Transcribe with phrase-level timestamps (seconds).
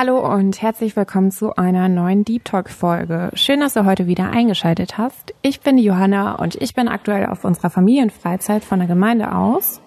[0.00, 3.30] Hallo und herzlich willkommen zu einer neuen Deep Talk Folge.
[3.34, 5.34] Schön, dass du heute wieder eingeschaltet hast.
[5.42, 9.80] Ich bin Johanna und ich bin aktuell auf unserer Familienfreizeit von der Gemeinde aus.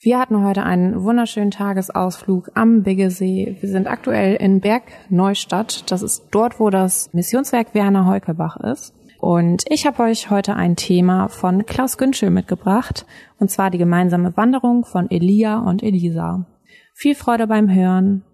[0.00, 3.56] Wir hatten heute einen wunderschönen Tagesausflug am Biggesee.
[3.60, 5.88] Wir sind aktuell in Berg Neustadt.
[5.92, 8.92] Das ist dort, wo das Missionswerk Werner Heukelbach ist.
[9.20, 13.06] Und ich habe euch heute ein Thema von Klaus Günschel mitgebracht,
[13.38, 16.46] und zwar die gemeinsame Wanderung von Elia und Elisa.
[16.94, 18.24] Viel Freude beim Hören.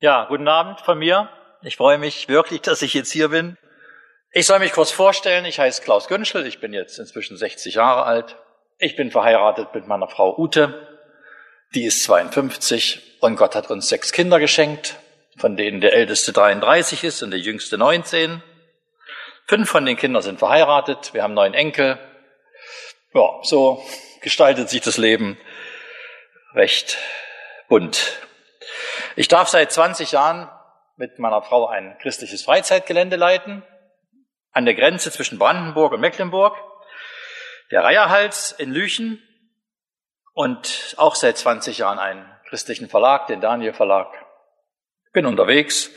[0.00, 1.30] Ja, guten Abend von mir.
[1.62, 3.56] Ich freue mich wirklich, dass ich jetzt hier bin.
[4.32, 5.44] Ich soll mich kurz vorstellen.
[5.44, 6.46] Ich heiße Klaus Günschel.
[6.46, 8.36] Ich bin jetzt inzwischen 60 Jahre alt.
[8.78, 10.98] Ich bin verheiratet mit meiner Frau Ute.
[11.74, 14.96] Die ist 52 und Gott hat uns sechs Kinder geschenkt,
[15.38, 18.42] von denen der älteste 33 ist und der jüngste 19.
[19.46, 21.14] Fünf von den Kindern sind verheiratet.
[21.14, 21.98] Wir haben neun Enkel.
[23.14, 23.82] Ja, so
[24.22, 25.38] gestaltet sich das Leben
[26.54, 26.98] recht
[27.68, 28.18] bunt.
[29.16, 30.50] Ich darf seit 20 Jahren
[30.96, 33.62] mit meiner Frau ein christliches Freizeitgelände leiten,
[34.50, 36.56] an der Grenze zwischen Brandenburg und Mecklenburg,
[37.70, 39.22] der Reiherhals in Lüchen
[40.32, 44.12] und auch seit 20 Jahren einen christlichen Verlag, den Daniel Verlag.
[45.12, 45.90] Bin unterwegs,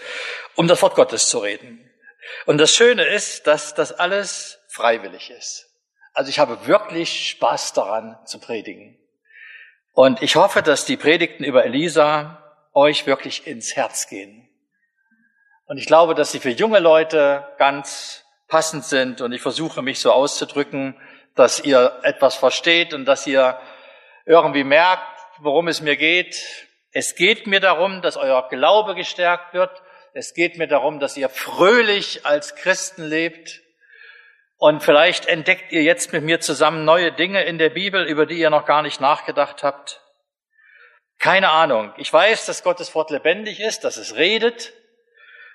[0.55, 1.91] um das Wort Gottes zu reden.
[2.45, 5.65] Und das Schöne ist, dass das alles freiwillig ist.
[6.13, 8.99] Also ich habe wirklich Spaß daran zu predigen.
[9.93, 12.46] Und ich hoffe, dass die Predigten über Elisa
[12.77, 14.47] euch wirklich ins Herz gehen.
[15.65, 19.99] Und ich glaube, dass sie für junge Leute ganz passend sind und ich versuche mich
[19.99, 20.95] so auszudrücken,
[21.35, 23.59] dass ihr etwas versteht und dass ihr
[24.27, 25.01] irgendwie merkt,
[25.39, 26.39] worum es mir geht.
[26.91, 29.81] Es geht mir darum, dass euer Glaube gestärkt wird.
[30.13, 33.61] Es geht mir darum, dass ihr fröhlich als Christen lebt.
[34.57, 38.39] Und vielleicht entdeckt ihr jetzt mit mir zusammen neue Dinge in der Bibel, über die
[38.39, 40.01] ihr noch gar nicht nachgedacht habt.
[41.19, 41.93] Keine Ahnung.
[41.97, 44.73] Ich weiß, dass Gottes Wort lebendig ist, dass es redet.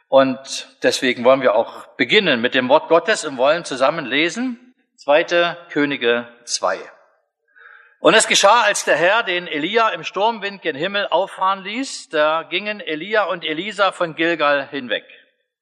[0.09, 4.75] Und deswegen wollen wir auch beginnen mit dem Wort Gottes und wollen zusammen lesen.
[4.97, 6.79] Zweite Könige 2.
[8.01, 12.43] Und es geschah, als der Herr den Elia im Sturmwind gen Himmel auffahren ließ, da
[12.43, 15.05] gingen Elia und Elisa von Gilgal hinweg.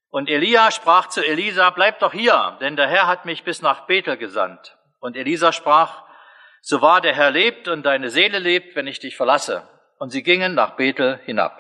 [0.09, 3.87] Und Elia sprach zu Elisa, bleib doch hier, denn der Herr hat mich bis nach
[3.87, 4.79] Bethel gesandt.
[4.99, 6.03] Und Elisa sprach,
[6.63, 9.69] so wahr der Herr lebt und deine Seele lebt, wenn ich dich verlasse
[10.01, 11.59] und sie gingen nach Bethel hinab.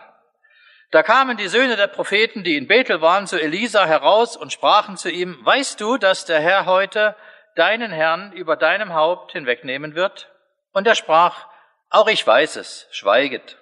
[0.91, 4.97] Da kamen die Söhne der Propheten, die in Bethel waren, zu Elisa heraus und sprachen
[4.97, 7.15] zu ihm, weißt du, dass der Herr heute
[7.55, 10.33] deinen Herrn über deinem Haupt hinwegnehmen wird?
[10.73, 11.47] Und er sprach,
[11.91, 13.59] auch ich weiß es, schweiget.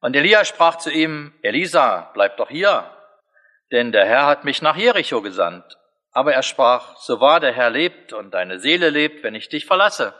[0.00, 2.90] Und Elia sprach zu ihm, Elisa, bleib doch hier,
[3.70, 5.78] denn der Herr hat mich nach Jericho gesandt.
[6.10, 9.66] Aber er sprach, so wahr der Herr lebt und deine Seele lebt, wenn ich dich
[9.66, 10.14] verlasse.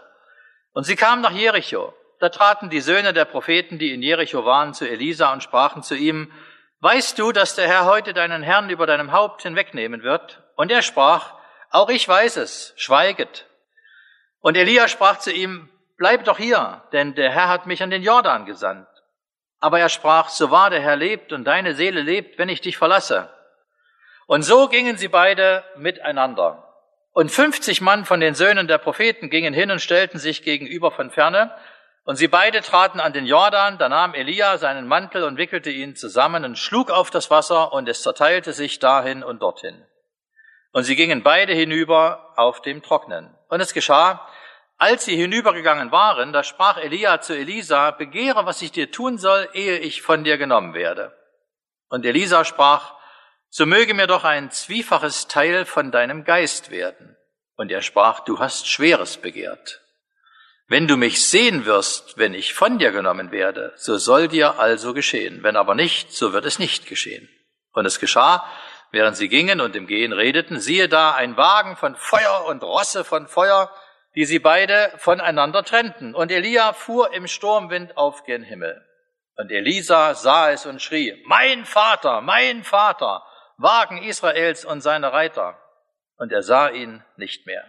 [0.72, 1.92] Und sie kamen nach Jericho.
[2.20, 5.94] Da traten die Söhne der Propheten, die in Jericho waren, zu Elisa und sprachen zu
[5.94, 6.32] ihm,
[6.80, 10.42] Weißt du, dass der Herr heute deinen Herrn über deinem Haupt hinwegnehmen wird?
[10.54, 11.34] Und er sprach,
[11.70, 13.46] Auch ich weiß es, schweiget.
[14.40, 18.02] Und Elia sprach zu ihm, Bleib doch hier, denn der Herr hat mich an den
[18.02, 18.88] Jordan gesandt.
[19.60, 22.76] Aber er sprach, so wahr der Herr lebt und deine Seele lebt, wenn ich dich
[22.76, 23.32] verlasse.
[24.26, 26.68] Und so gingen sie beide miteinander.
[27.12, 31.10] Und fünfzig Mann von den Söhnen der Propheten gingen hin und stellten sich gegenüber von
[31.10, 31.54] ferne
[32.04, 35.96] und sie beide traten an den Jordan, da nahm Elia seinen Mantel und wickelte ihn
[35.96, 39.82] zusammen und schlug auf das Wasser, und es zerteilte sich dahin und dorthin.
[40.72, 43.34] Und sie gingen beide hinüber auf dem Trocknen.
[43.48, 44.28] Und es geschah,
[44.76, 49.48] als sie hinübergegangen waren, da sprach Elia zu Elisa, begehre, was ich dir tun soll,
[49.54, 51.16] ehe ich von dir genommen werde.
[51.88, 52.94] Und Elisa sprach,
[53.48, 57.16] so möge mir doch ein zwiefaches Teil von deinem Geist werden.
[57.56, 59.83] Und er sprach, du hast Schweres begehrt.
[60.66, 64.94] Wenn du mich sehen wirst, wenn ich von dir genommen werde, so soll dir also
[64.94, 65.42] geschehen.
[65.42, 67.28] Wenn aber nicht, so wird es nicht geschehen.
[67.72, 68.46] Und es geschah,
[68.90, 73.04] während sie gingen und im Gehen redeten, siehe da ein Wagen von Feuer und Rosse
[73.04, 73.70] von Feuer,
[74.14, 76.14] die sie beide voneinander trennten.
[76.14, 78.82] Und Elia fuhr im Sturmwind auf gen Himmel.
[79.36, 83.22] Und Elisa sah es und schrie, mein Vater, mein Vater,
[83.58, 85.58] Wagen Israels und seine Reiter.
[86.16, 87.64] Und er sah ihn nicht mehr.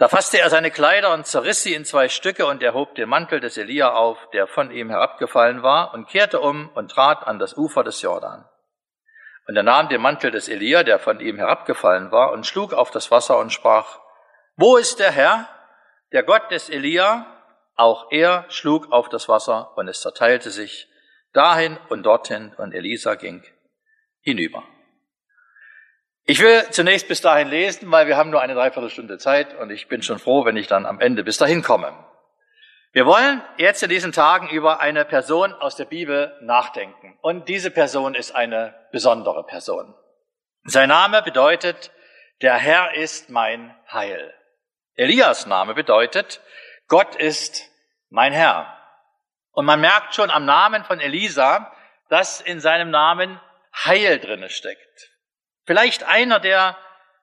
[0.00, 3.38] Da fasste er seine Kleider und zerriss sie in zwei Stücke und erhob den Mantel
[3.38, 7.54] des Elia auf, der von ihm herabgefallen war, und kehrte um und trat an das
[7.54, 8.48] Ufer des Jordan.
[9.46, 12.90] Und er nahm den Mantel des Elia, der von ihm herabgefallen war, und schlug auf
[12.90, 13.98] das Wasser und sprach,
[14.56, 15.46] Wo ist der Herr,
[16.12, 17.26] der Gott des Elia?
[17.76, 20.88] Auch er schlug auf das Wasser, und es zerteilte sich
[21.34, 23.44] dahin und dorthin, und Elisa ging
[24.22, 24.62] hinüber.
[26.30, 29.88] Ich will zunächst bis dahin lesen, weil wir haben nur eine Dreiviertelstunde Zeit und ich
[29.88, 31.92] bin schon froh, wenn ich dann am Ende bis dahin komme.
[32.92, 37.18] Wir wollen jetzt in diesen Tagen über eine Person aus der Bibel nachdenken.
[37.20, 39.92] Und diese Person ist eine besondere Person.
[40.62, 41.90] Sein Name bedeutet,
[42.42, 44.32] der Herr ist mein Heil.
[44.94, 46.40] Elias Name bedeutet,
[46.86, 47.68] Gott ist
[48.08, 48.72] mein Herr.
[49.50, 51.72] Und man merkt schon am Namen von Elisa,
[52.08, 53.40] dass in seinem Namen
[53.74, 55.09] Heil drinne steckt.
[55.70, 56.76] Vielleicht einer, der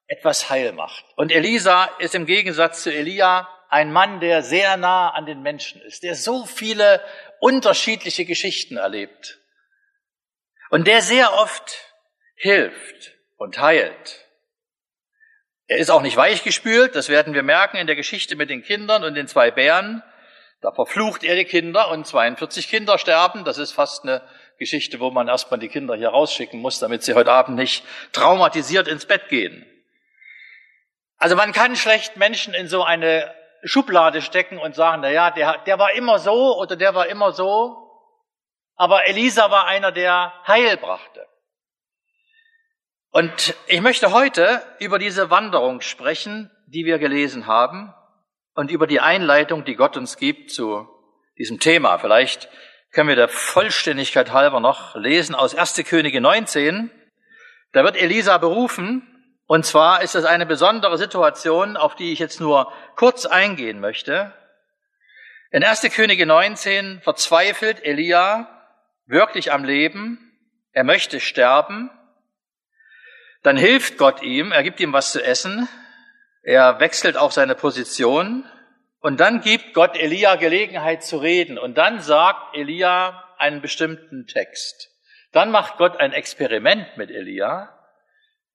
[0.08, 1.04] etwas heil macht.
[1.18, 5.82] Und Elisa ist im Gegensatz zu Elia ein Mann, der sehr nah an den Menschen
[5.82, 7.04] ist, der so viele
[7.42, 9.38] unterschiedliche Geschichten erlebt
[10.70, 11.78] und der sehr oft
[12.38, 14.26] hilft und heilt.
[15.66, 19.04] Er ist auch nicht weichgespült, das werden wir merken in der Geschichte mit den Kindern
[19.04, 20.04] und den zwei Bären.
[20.62, 23.44] Da verflucht er die Kinder und 42 Kinder sterben.
[23.44, 24.26] Das ist fast eine
[24.58, 28.88] Geschichte, wo man erstmal die Kinder hier rausschicken muss, damit sie heute Abend nicht traumatisiert
[28.88, 29.66] ins Bett gehen.
[31.18, 33.34] Also man kann schlecht Menschen in so eine
[33.64, 37.32] Schublade stecken und sagen, na ja, der, der war immer so oder der war immer
[37.32, 37.84] so.
[38.76, 41.26] Aber Elisa war einer, der Heil brachte.
[43.10, 47.94] Und ich möchte heute über diese Wanderung sprechen, die wir gelesen haben
[48.54, 50.88] und über die Einleitung, die Gott uns gibt zu
[51.38, 51.98] diesem Thema.
[51.98, 52.50] Vielleicht
[52.98, 55.76] können wir der Vollständigkeit halber noch lesen aus 1.
[55.88, 56.90] Könige 19.
[57.72, 59.04] Da wird Elisa berufen.
[59.46, 64.34] Und zwar ist es eine besondere Situation, auf die ich jetzt nur kurz eingehen möchte.
[65.52, 65.82] In 1.
[65.94, 68.50] Könige 19 verzweifelt Elia
[69.06, 70.36] wirklich am Leben.
[70.72, 71.92] Er möchte sterben.
[73.44, 74.52] Dann hilft Gott ihm.
[74.52, 75.70] Er gibt ihm was zu essen.
[76.42, 78.44] Er wechselt auch seine Position.
[79.00, 81.58] Und dann gibt Gott Elia Gelegenheit zu reden.
[81.58, 84.92] Und dann sagt Elia einen bestimmten Text.
[85.32, 87.74] Dann macht Gott ein Experiment mit Elia.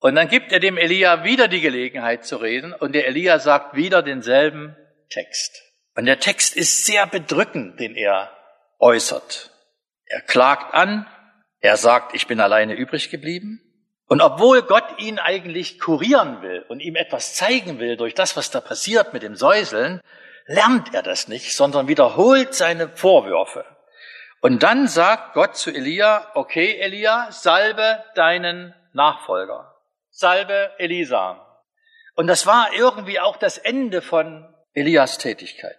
[0.00, 2.72] Und dann gibt er dem Elia wieder die Gelegenheit zu reden.
[2.72, 4.76] Und der Elia sagt wieder denselben
[5.08, 5.62] Text.
[5.94, 8.36] Und der Text ist sehr bedrückend, den er
[8.78, 9.50] äußert.
[10.06, 11.06] Er klagt an.
[11.60, 13.60] Er sagt, ich bin alleine übrig geblieben.
[14.06, 18.50] Und obwohl Gott ihn eigentlich kurieren will und ihm etwas zeigen will durch das, was
[18.50, 20.02] da passiert mit dem Säuseln,
[20.52, 23.64] lernt er das nicht, sondern wiederholt seine Vorwürfe.
[24.40, 29.74] Und dann sagt Gott zu Elia, okay, Elia, salbe deinen Nachfolger.
[30.10, 31.46] Salbe Elisa.
[32.14, 35.78] Und das war irgendwie auch das Ende von Elias Tätigkeit.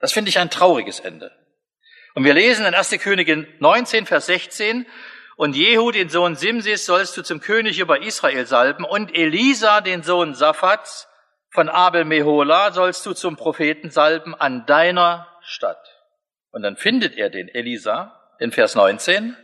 [0.00, 1.30] Das finde ich ein trauriges Ende.
[2.14, 2.90] Und wir lesen in 1.
[3.02, 4.86] Königin 19, Vers 16,
[5.36, 10.02] und Jehu, den Sohn Simsis, sollst du zum König über Israel salben, und Elisa, den
[10.02, 11.08] Sohn Saphats,
[11.56, 16.02] von Abel Mehola sollst du zum Propheten salben an deiner Stadt.
[16.50, 19.34] Und dann findet er den Elisa in Vers 19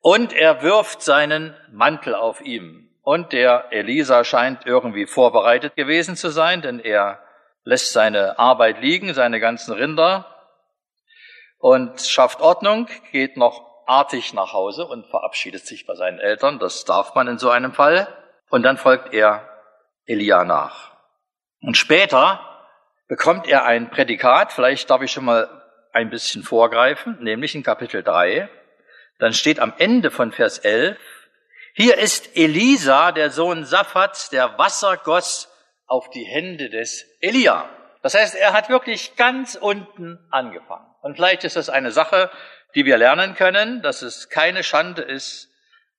[0.00, 2.90] und er wirft seinen Mantel auf ihm.
[3.02, 7.20] Und der Elisa scheint irgendwie vorbereitet gewesen zu sein, denn er
[7.62, 10.26] lässt seine Arbeit liegen, seine ganzen Rinder
[11.58, 16.58] und schafft Ordnung, geht noch artig nach Hause und verabschiedet sich bei seinen Eltern.
[16.58, 18.08] Das darf man in so einem Fall.
[18.50, 19.48] Und dann folgt er
[20.04, 20.91] Elia nach.
[21.62, 22.40] Und später
[23.08, 25.48] bekommt er ein Prädikat, vielleicht darf ich schon mal
[25.92, 28.48] ein bisschen vorgreifen, nämlich in Kapitel 3.
[29.18, 30.98] Dann steht am Ende von Vers 11,
[31.74, 35.48] hier ist Elisa, der Sohn Saphats, der Wasser goss
[35.86, 37.68] auf die Hände des Elia.
[38.02, 40.86] Das heißt, er hat wirklich ganz unten angefangen.
[41.00, 42.30] Und vielleicht ist das eine Sache,
[42.74, 45.48] die wir lernen können, dass es keine Schande ist,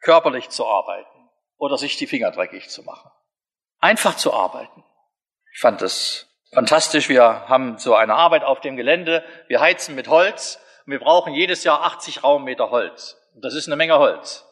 [0.02, 3.10] körperlich zu arbeiten oder sich die Finger dreckig zu machen.
[3.80, 4.84] Einfach zu arbeiten.
[5.54, 7.10] Ich fand das fantastisch.
[7.10, 9.24] Wir haben so eine Arbeit auf dem Gelände.
[9.48, 13.18] Wir heizen mit Holz und wir brauchen jedes Jahr 80 Raummeter Holz.
[13.36, 14.46] Das ist eine Menge Holz.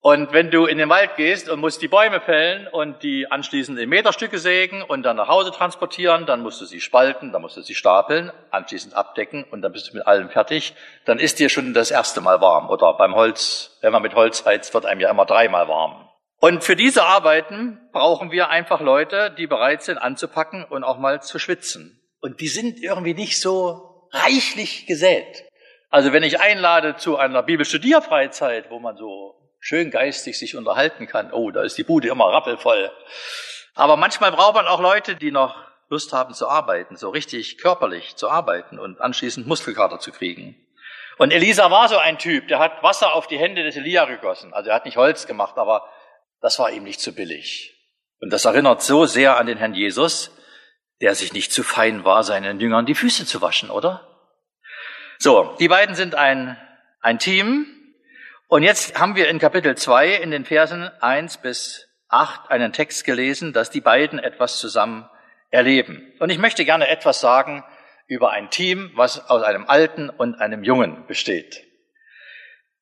[0.00, 3.78] Und wenn du in den Wald gehst und musst die Bäume fällen und die anschließend
[3.78, 7.56] in Meterstücke sägen und dann nach Hause transportieren, dann musst du sie spalten, dann musst
[7.56, 10.74] du sie stapeln, anschließend abdecken und dann bist du mit allem fertig,
[11.06, 12.70] dann ist dir schon das erste Mal warm.
[12.70, 16.08] Oder beim Holz, wenn man mit Holz heizt, wird einem ja immer dreimal warm.
[16.46, 21.20] Und für diese Arbeiten brauchen wir einfach Leute, die bereit sind anzupacken und auch mal
[21.20, 22.00] zu schwitzen.
[22.20, 25.44] Und die sind irgendwie nicht so reichlich gesät.
[25.90, 31.32] Also wenn ich einlade zu einer Bibelstudierfreizeit, wo man so schön geistig sich unterhalten kann,
[31.32, 32.92] oh, da ist die Bude immer rappelvoll.
[33.74, 35.56] Aber manchmal braucht man auch Leute, die noch
[35.88, 40.54] Lust haben zu arbeiten, so richtig körperlich zu arbeiten und anschließend Muskelkater zu kriegen.
[41.18, 44.54] Und Elisa war so ein Typ, der hat Wasser auf die Hände des Elia gegossen.
[44.54, 45.88] Also er hat nicht Holz gemacht, aber
[46.40, 47.74] das war ihm nicht zu billig.
[48.20, 50.30] Und das erinnert so sehr an den Herrn Jesus,
[51.00, 54.06] der sich nicht zu fein war, seinen Jüngern die Füße zu waschen, oder?
[55.18, 56.56] So, die beiden sind ein,
[57.00, 57.66] ein Team.
[58.48, 63.04] Und jetzt haben wir in Kapitel 2 in den Versen 1 bis 8 einen Text
[63.04, 65.08] gelesen, dass die beiden etwas zusammen
[65.50, 66.12] erleben.
[66.20, 67.64] Und ich möchte gerne etwas sagen
[68.06, 71.64] über ein Team, was aus einem Alten und einem Jungen besteht.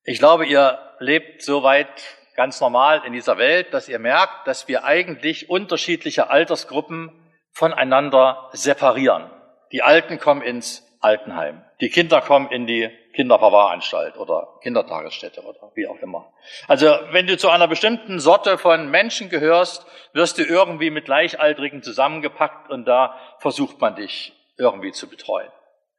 [0.05, 4.85] Ich glaube, ihr lebt soweit ganz normal in dieser Welt, dass ihr merkt, dass wir
[4.85, 7.13] eigentlich unterschiedliche Altersgruppen
[7.53, 9.31] voneinander separieren.
[9.73, 11.63] Die Alten kommen ins Altenheim.
[11.81, 16.33] Die Kinder kommen in die Kinderverwahranstalt oder Kindertagesstätte oder wie auch immer.
[16.67, 21.83] Also wenn du zu einer bestimmten Sorte von Menschen gehörst, wirst du irgendwie mit Gleichaltrigen
[21.83, 25.51] zusammengepackt und da versucht man dich irgendwie zu betreuen.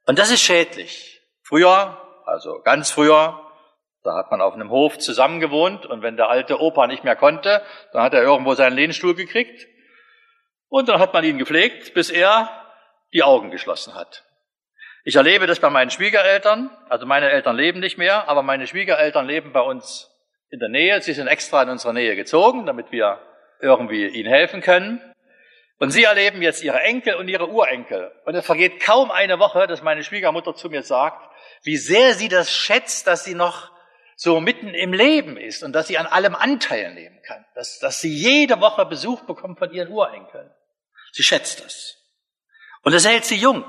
[0.06, 1.20] Und das ist schädlich.
[1.42, 3.40] Früher, also ganz früher,
[4.06, 7.62] da hat man auf einem Hof zusammengewohnt und wenn der alte Opa nicht mehr konnte,
[7.92, 9.66] dann hat er irgendwo seinen Lehnstuhl gekriegt
[10.68, 12.48] und dann hat man ihn gepflegt, bis er
[13.12, 14.24] die Augen geschlossen hat.
[15.04, 19.26] Ich erlebe das bei meinen Schwiegereltern, also meine Eltern leben nicht mehr, aber meine Schwiegereltern
[19.26, 20.10] leben bei uns
[20.50, 21.00] in der Nähe.
[21.02, 23.20] Sie sind extra in unsere Nähe gezogen, damit wir
[23.60, 25.00] irgendwie ihnen helfen können.
[25.78, 28.10] Und sie erleben jetzt ihre Enkel und ihre Urenkel.
[28.24, 31.22] Und es vergeht kaum eine Woche, dass meine Schwiegermutter zu mir sagt,
[31.62, 33.75] wie sehr sie das schätzt, dass sie noch
[34.16, 38.00] so mitten im Leben ist und dass sie an allem Anteil nehmen kann, dass, dass
[38.00, 40.50] sie jede Woche Besuch bekommt von ihren Urenkeln.
[41.12, 41.98] Sie schätzt das.
[42.82, 43.64] Und das hält sie jung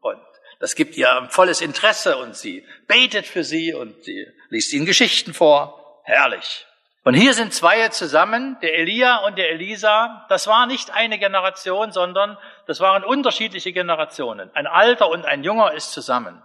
[0.00, 0.20] und
[0.58, 4.86] das gibt ihr ein volles Interesse und sie betet für sie und sie liest ihnen
[4.86, 6.02] Geschichten vor.
[6.04, 6.66] Herrlich.
[7.04, 10.26] Und hier sind zwei zusammen, der Elia und der Elisa.
[10.28, 14.50] Das war nicht eine Generation, sondern das waren unterschiedliche Generationen.
[14.54, 16.42] Ein Alter und ein Junger ist zusammen.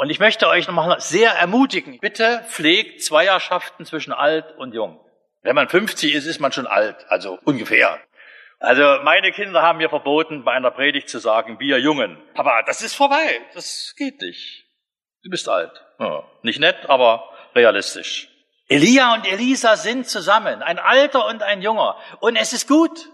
[0.00, 4.98] Und ich möchte euch nochmal sehr ermutigen, bitte pflegt Zweierschaften zwischen alt und jung.
[5.42, 8.00] Wenn man 50 ist, ist man schon alt, also ungefähr.
[8.60, 12.16] Also meine Kinder haben mir verboten, bei einer Predigt zu sagen, wir Jungen.
[12.32, 14.64] Aber das ist vorbei, das geht nicht.
[15.22, 15.84] Du bist alt.
[15.98, 18.30] Ja, nicht nett, aber realistisch.
[18.68, 21.98] Elia und Elisa sind zusammen, ein Alter und ein Junger.
[22.20, 23.10] Und es ist gut.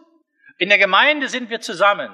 [0.59, 2.13] In der Gemeinde sind wir zusammen.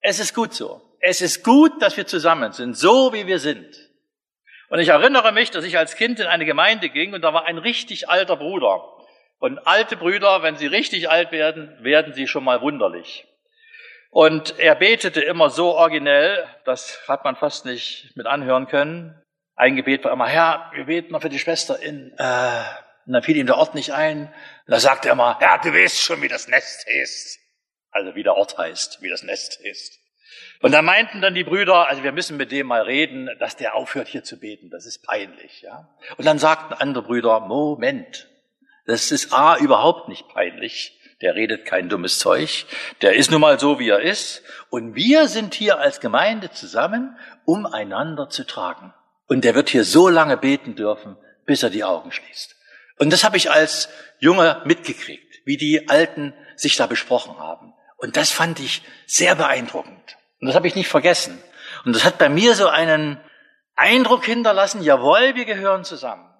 [0.00, 0.80] Es ist gut so.
[1.00, 3.84] Es ist gut, dass wir zusammen sind, so wie wir sind.
[4.74, 7.44] Und ich erinnere mich, dass ich als Kind in eine Gemeinde ging und da war
[7.44, 8.82] ein richtig alter Bruder.
[9.38, 13.24] Und alte Brüder, wenn sie richtig alt werden, werden sie schon mal wunderlich.
[14.10, 19.14] Und er betete immer so originell, das hat man fast nicht mit anhören können.
[19.54, 22.62] Ein Gebet war immer, Herr, wir beten mal für die Schwester in, äh,
[23.06, 24.22] und dann fiel ihm der Ort nicht ein.
[24.22, 27.38] Und da sagte er immer, Herr, du weißt schon, wie das Nest heißt.
[27.92, 30.03] Also wie der Ort heißt, wie das Nest heißt.
[30.64, 33.74] Und da meinten dann die Brüder, also wir müssen mit dem mal reden, dass der
[33.74, 34.70] aufhört hier zu beten.
[34.70, 35.90] Das ist peinlich, ja.
[36.16, 38.30] Und dann sagten andere Brüder, Moment,
[38.86, 40.98] das ist A überhaupt nicht peinlich.
[41.20, 42.64] Der redet kein dummes Zeug.
[43.02, 44.42] Der ist nun mal so, wie er ist.
[44.70, 48.94] Und wir sind hier als Gemeinde zusammen, um einander zu tragen.
[49.26, 52.56] Und der wird hier so lange beten dürfen, bis er die Augen schließt.
[52.98, 57.74] Und das habe ich als Junge mitgekriegt, wie die Alten sich da besprochen haben.
[57.98, 60.16] Und das fand ich sehr beeindruckend.
[60.40, 61.42] Und das habe ich nicht vergessen.
[61.84, 63.20] Und das hat bei mir so einen
[63.76, 66.30] Eindruck hinterlassen, jawohl, wir gehören zusammen.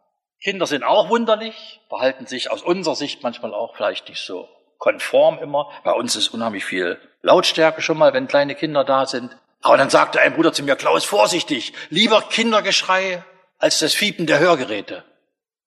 [0.42, 4.48] Kinder sind auch wunderlich, verhalten sich aus unserer Sicht manchmal auch vielleicht nicht so
[4.78, 5.70] konform immer.
[5.82, 9.36] Bei uns ist unheimlich viel Lautstärke schon mal, wenn kleine Kinder da sind.
[9.62, 13.24] Aber dann sagte ein Bruder zu mir, Klaus, vorsichtig, lieber Kindergeschrei
[13.58, 15.04] als das Fiepen der Hörgeräte.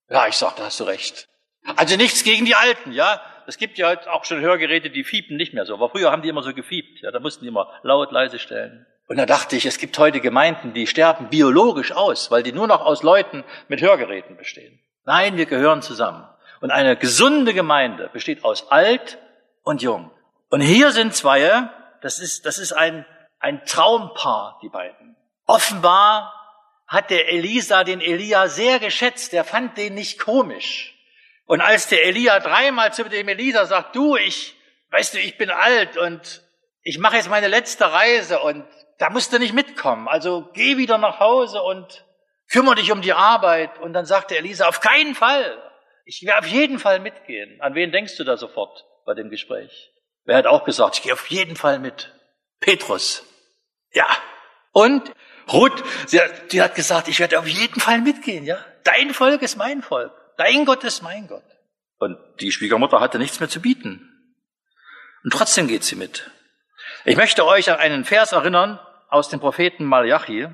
[0.10, 1.28] Ja, ich sagte, hast du recht.
[1.76, 3.20] Also nichts gegen die Alten, ja.
[3.48, 5.74] Es gibt ja auch schon Hörgeräte, die fiepen nicht mehr so.
[5.74, 7.02] Aber früher haben die immer so gefiept.
[7.02, 8.86] Ja, da mussten die immer laut, leise stellen.
[9.08, 12.68] Und da dachte ich, es gibt heute Gemeinden, die sterben biologisch aus, weil die nur
[12.68, 14.82] noch aus Leuten mit Hörgeräten bestehen.
[15.06, 16.28] Nein, wir gehören zusammen.
[16.60, 19.18] Und eine gesunde Gemeinde besteht aus alt
[19.64, 20.12] und jung.
[20.50, 21.70] Und hier sind zwei,
[22.02, 23.06] das ist, das ist ein,
[23.40, 25.16] ein Traumpaar, die beiden.
[25.46, 26.34] Offenbar
[26.86, 29.34] hat der Elisa den Elia sehr geschätzt.
[29.34, 30.97] Er fand den nicht komisch.
[31.48, 34.56] Und als der Elia dreimal zu dem Elisa sagt, du, ich,
[34.92, 36.44] weißt du, ich bin alt und
[36.82, 38.66] ich mache jetzt meine letzte Reise und
[39.00, 40.08] da musst du nicht mitkommen.
[40.08, 42.06] Also geh wieder nach Hause und
[42.52, 43.80] kümmere dich um die Arbeit.
[43.80, 45.58] Und dann sagt der Elisa, auf keinen Fall.
[46.06, 47.62] Ich werde auf jeden Fall mitgehen.
[47.62, 49.92] An wen denkst du da sofort bei dem Gespräch?
[50.26, 52.14] Wer hat auch gesagt, ich gehe auf jeden Fall mit?
[52.60, 53.24] Petrus.
[53.94, 54.08] Ja.
[54.74, 55.14] Und
[55.52, 56.20] Ruth, sie
[56.52, 58.58] die hat gesagt, ich werde auf jeden Fall mitgehen, ja.
[58.84, 60.12] Dein Volk ist mein Volk.
[60.38, 61.44] Dein Gott ist mein Gott.
[61.98, 64.14] Und die Schwiegermutter hatte nichts mehr zu bieten.
[65.24, 66.30] Und trotzdem geht sie mit.
[67.06, 68.80] Ich möchte euch an einen Vers erinnern
[69.10, 70.48] aus dem Propheten Malachi,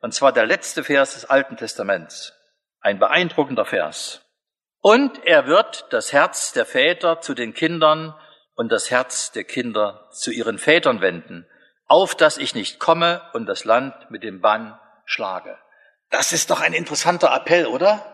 [0.00, 2.34] und zwar der letzte Vers des Alten Testaments.
[2.80, 4.20] Ein beeindruckender Vers.
[4.80, 8.14] Und er wird das Herz der Väter zu den Kindern
[8.54, 11.46] und das Herz der Kinder zu ihren Vätern wenden,
[11.86, 15.56] auf dass ich nicht komme und das Land mit dem Bann schlage.
[16.10, 18.11] Das ist doch ein interessanter Appell, oder?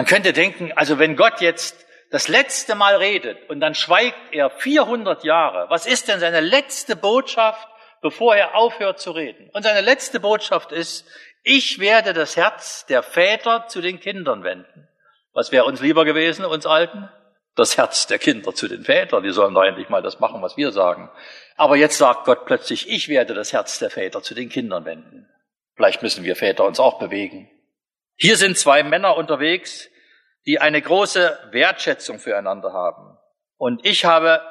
[0.00, 4.48] Man könnte denken, also wenn Gott jetzt das letzte Mal redet und dann schweigt er
[4.48, 7.68] 400 Jahre, was ist denn seine letzte Botschaft,
[8.00, 9.50] bevor er aufhört zu reden?
[9.52, 11.06] Und seine letzte Botschaft ist,
[11.42, 14.88] ich werde das Herz der Väter zu den Kindern wenden.
[15.34, 17.10] Was wäre uns lieber gewesen, uns Alten?
[17.54, 19.22] Das Herz der Kinder zu den Vätern.
[19.22, 21.10] Die sollen doch endlich mal das machen, was wir sagen.
[21.58, 25.28] Aber jetzt sagt Gott plötzlich, ich werde das Herz der Väter zu den Kindern wenden.
[25.76, 27.50] Vielleicht müssen wir Väter uns auch bewegen.
[28.22, 29.88] Hier sind zwei Männer unterwegs,
[30.44, 33.16] die eine große Wertschätzung füreinander haben.
[33.56, 34.42] Und ich habe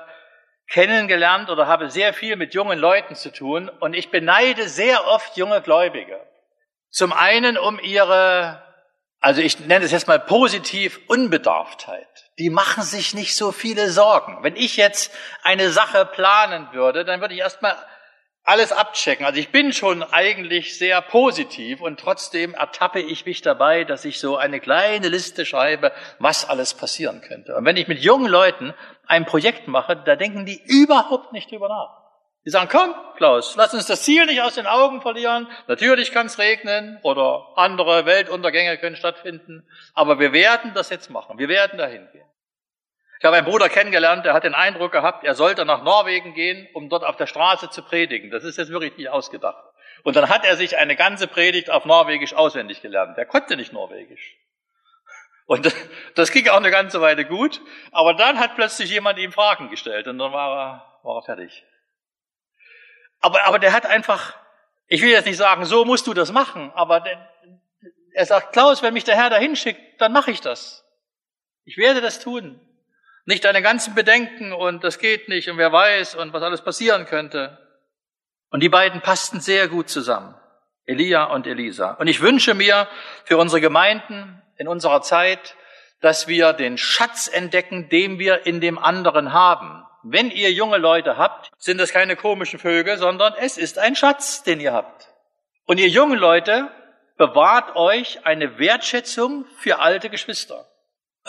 [0.68, 5.38] kennengelernt oder habe sehr viel mit jungen Leuten zu tun und ich beneide sehr oft
[5.38, 6.20] junge Gläubige.
[6.90, 8.64] Zum einen um ihre,
[9.20, 12.32] also ich nenne es jetzt mal positiv, Unbedarftheit.
[12.40, 14.40] Die machen sich nicht so viele Sorgen.
[14.42, 15.12] Wenn ich jetzt
[15.44, 17.76] eine Sache planen würde, dann würde ich erstmal
[18.44, 19.26] alles abchecken.
[19.26, 24.20] Also ich bin schon eigentlich sehr positiv und trotzdem ertappe ich mich dabei, dass ich
[24.20, 27.56] so eine kleine Liste schreibe, was alles passieren könnte.
[27.56, 28.74] Und wenn ich mit jungen Leuten
[29.06, 32.00] ein Projekt mache, da denken die überhaupt nicht drüber nach.
[32.46, 35.48] Die sagen, komm, Klaus, lass uns das Ziel nicht aus den Augen verlieren.
[35.68, 41.38] Natürlich kann es regnen oder andere Weltuntergänge können stattfinden, aber wir werden das jetzt machen.
[41.38, 42.29] Wir werden dahin gehen.
[43.20, 46.70] Ich habe einen Bruder kennengelernt, der hat den Eindruck gehabt, er sollte nach Norwegen gehen,
[46.74, 48.32] um dort auf der Straße zu predigen.
[48.32, 49.62] Das ist jetzt wirklich nicht ausgedacht.
[50.04, 53.18] Und dann hat er sich eine ganze Predigt auf Norwegisch auswendig gelernt.
[53.18, 54.38] Der konnte nicht Norwegisch.
[55.48, 55.76] Und
[56.16, 57.60] das ging auch eine ganze Weile gut.
[57.92, 61.66] Aber dann hat plötzlich jemand ihm Fragen gestellt und dann war er, war er fertig.
[63.20, 64.38] Aber, aber der hat einfach,
[64.88, 67.30] ich will jetzt nicht sagen, so musst du das machen, aber der,
[68.14, 70.86] er sagt, Klaus, wenn mich der Herr dahin schickt, dann mache ich das.
[71.66, 72.62] Ich werde das tun.
[73.30, 77.06] Nicht deine ganzen Bedenken und das geht nicht und wer weiß und was alles passieren
[77.06, 77.60] könnte.
[78.50, 80.34] Und die beiden passten sehr gut zusammen.
[80.88, 81.92] Elia und Elisa.
[81.92, 82.88] Und ich wünsche mir
[83.26, 85.56] für unsere Gemeinden in unserer Zeit,
[86.02, 89.86] dass wir den Schatz entdecken, den wir in dem anderen haben.
[90.02, 94.42] Wenn ihr junge Leute habt, sind das keine komischen Vögel, sondern es ist ein Schatz,
[94.42, 95.08] den ihr habt.
[95.68, 96.72] Und ihr jungen Leute,
[97.20, 100.66] bewahrt euch eine Wertschätzung für alte Geschwister.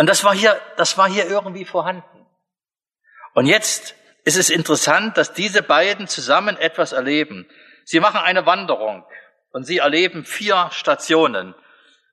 [0.00, 2.26] Und das war hier, das war hier irgendwie vorhanden.
[3.34, 7.46] Und jetzt ist es interessant, dass diese beiden zusammen etwas erleben.
[7.84, 9.04] Sie machen eine Wanderung
[9.50, 11.54] und sie erleben vier Stationen.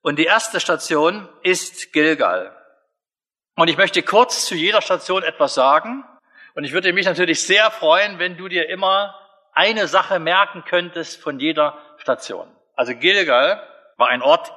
[0.02, 2.54] Und die erste Station ist Gilgal.
[3.56, 6.04] Und ich möchte kurz zu jeder Station etwas sagen.
[6.56, 9.18] Und ich würde mich natürlich sehr freuen, wenn du dir immer
[9.54, 12.54] eine Sache merken könntest von jeder Station.
[12.76, 14.52] Also Gilgal war ein Ort,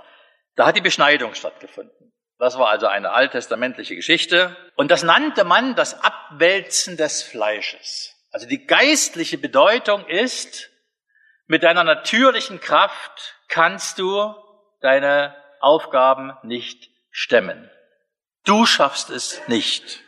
[0.56, 2.10] da hat die Beschneidung stattgefunden.
[2.40, 4.56] Das war also eine alttestamentliche Geschichte.
[4.74, 8.16] Und das nannte man das Abwälzen des Fleisches.
[8.32, 10.70] Also die geistliche Bedeutung ist,
[11.46, 14.34] mit deiner natürlichen Kraft kannst du
[14.80, 17.70] deine Aufgaben nicht stemmen.
[18.46, 20.00] Du schaffst es nicht.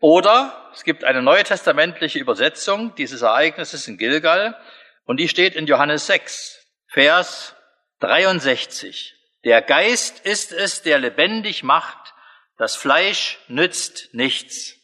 [0.00, 4.60] Oder es gibt eine neutestamentliche Übersetzung dieses Ereignisses in Gilgal
[5.06, 7.56] und die steht in Johannes 6, Vers
[8.00, 9.14] 63.
[9.44, 12.14] Der Geist ist es, der lebendig macht,
[12.58, 14.76] das Fleisch nützt nichts.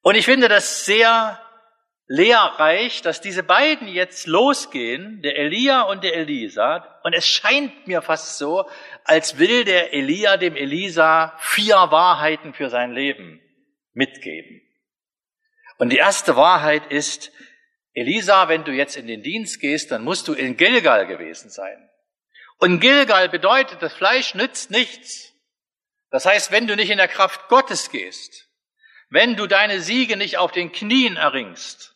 [0.00, 1.38] Und ich finde das sehr
[2.06, 8.00] lehrreich, dass diese beiden jetzt losgehen, der Elia und der Elisa, und es scheint mir
[8.00, 8.66] fast so,
[9.04, 13.42] als will der Elia dem Elisa vier Wahrheiten für sein Leben
[13.92, 14.62] mitgeben.
[15.76, 17.30] Und die erste Wahrheit ist,
[17.92, 21.87] Elisa, wenn du jetzt in den Dienst gehst, dann musst du in Gilgal gewesen sein.
[22.58, 25.32] Und Gilgal bedeutet, das Fleisch nützt nichts.
[26.10, 28.48] Das heißt, wenn du nicht in der Kraft Gottes gehst,
[29.10, 31.94] wenn du deine Siege nicht auf den Knien erringst,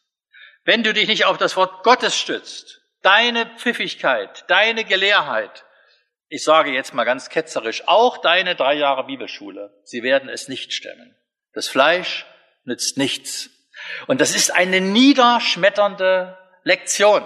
[0.64, 5.64] wenn du dich nicht auf das Wort Gottes stützt, deine Pfiffigkeit, deine Gelehrheit,
[6.29, 10.72] ich sage jetzt mal ganz ketzerisch, auch deine drei Jahre Bibelschule, sie werden es nicht
[10.72, 11.16] stemmen.
[11.53, 12.25] Das Fleisch
[12.64, 13.51] nützt nichts.
[14.07, 17.25] Und das ist eine niederschmetternde Lektion.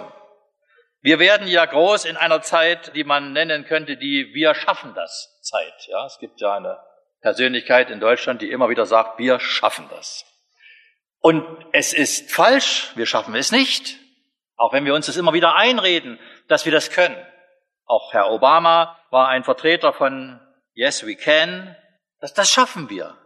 [1.01, 5.39] Wir werden ja groß in einer Zeit, die man nennen könnte, die Wir schaffen das
[5.41, 5.87] Zeit.
[5.87, 6.79] Ja, es gibt ja eine
[7.21, 10.25] Persönlichkeit in Deutschland, die immer wieder sagt, wir schaffen das.
[11.19, 13.97] Und es ist falsch, wir schaffen es nicht,
[14.55, 17.17] auch wenn wir uns das immer wieder einreden, dass wir das können.
[17.85, 20.39] Auch Herr Obama war ein Vertreter von
[20.73, 21.75] Yes, we can.
[22.19, 23.17] Das, das schaffen wir.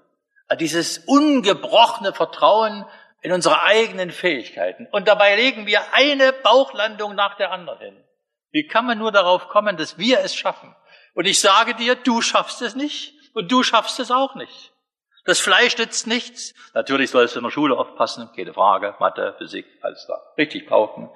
[0.60, 2.86] Dieses ungebrochene Vertrauen
[3.22, 4.88] in unsere eigenen Fähigkeiten.
[4.92, 8.04] Und dabei legen wir eine Bauchlandung nach der anderen hin.
[8.52, 10.76] Wie kann man nur darauf kommen, dass wir es schaffen?
[11.14, 14.74] Und ich sage dir, du schaffst es nicht und du schaffst es auch nicht.
[15.26, 16.54] Das Fleisch nützt nichts.
[16.74, 20.22] Natürlich sollst du in der Schule aufpassen, keine Frage, Mathe, Physik, alles klar.
[20.38, 21.10] Richtig pauken.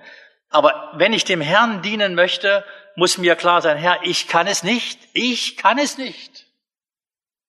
[0.50, 2.64] Aber wenn ich dem Herrn dienen möchte,
[2.96, 5.00] muss mir klar sein, Herr, ich kann es nicht.
[5.14, 6.46] Ich kann es nicht.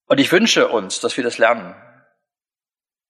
[0.07, 1.75] Und ich wünsche uns, dass wir das lernen.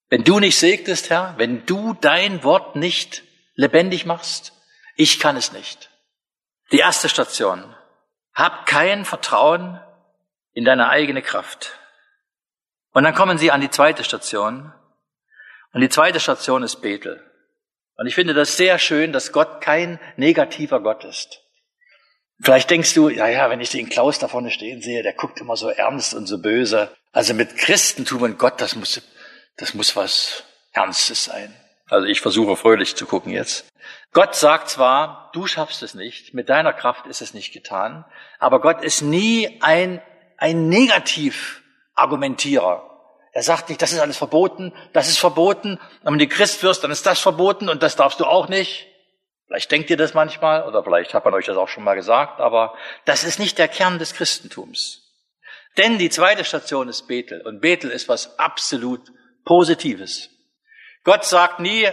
[0.08, 4.52] Wenn du nicht segnest, Herr, wenn du dein Wort nicht lebendig machst,
[4.96, 5.90] ich kann es nicht.
[6.72, 7.74] Die erste Station.
[8.34, 9.80] Hab kein Vertrauen
[10.52, 11.78] in deine eigene Kraft.
[12.92, 14.72] Und dann kommen sie an die zweite Station.
[15.72, 17.22] Und die zweite Station ist Bethel.
[17.96, 21.42] Und ich finde das sehr schön, dass Gott kein negativer Gott ist.
[22.40, 25.40] Vielleicht denkst du, ja, ja, wenn ich den Klaus da vorne stehen sehe, der guckt
[25.40, 26.94] immer so ernst und so böse.
[27.12, 29.00] Also mit Christentum und Gott, das muss,
[29.56, 31.54] das muss was Ernstes sein.
[31.88, 33.66] Also ich versuche fröhlich zu gucken jetzt.
[34.12, 38.04] Gott sagt zwar, du schaffst es nicht, mit deiner Kraft ist es nicht getan,
[38.38, 40.02] aber Gott ist nie ein,
[40.36, 41.62] ein Negativ
[41.94, 42.90] Argumentierer.
[43.32, 45.78] Er sagt nicht, das ist alles verboten, das ist verboten.
[46.02, 48.86] Und wenn du Christ wirst, dann ist das verboten und das darfst du auch nicht.
[49.46, 52.40] Vielleicht denkt ihr das manchmal oder vielleicht hat man euch das auch schon mal gesagt,
[52.40, 55.02] aber das ist nicht der Kern des Christentums.
[55.76, 59.12] Denn die zweite Station ist Bethel und Bethel ist was absolut
[59.46, 60.28] Positives.
[61.04, 61.88] Gott sagt nie,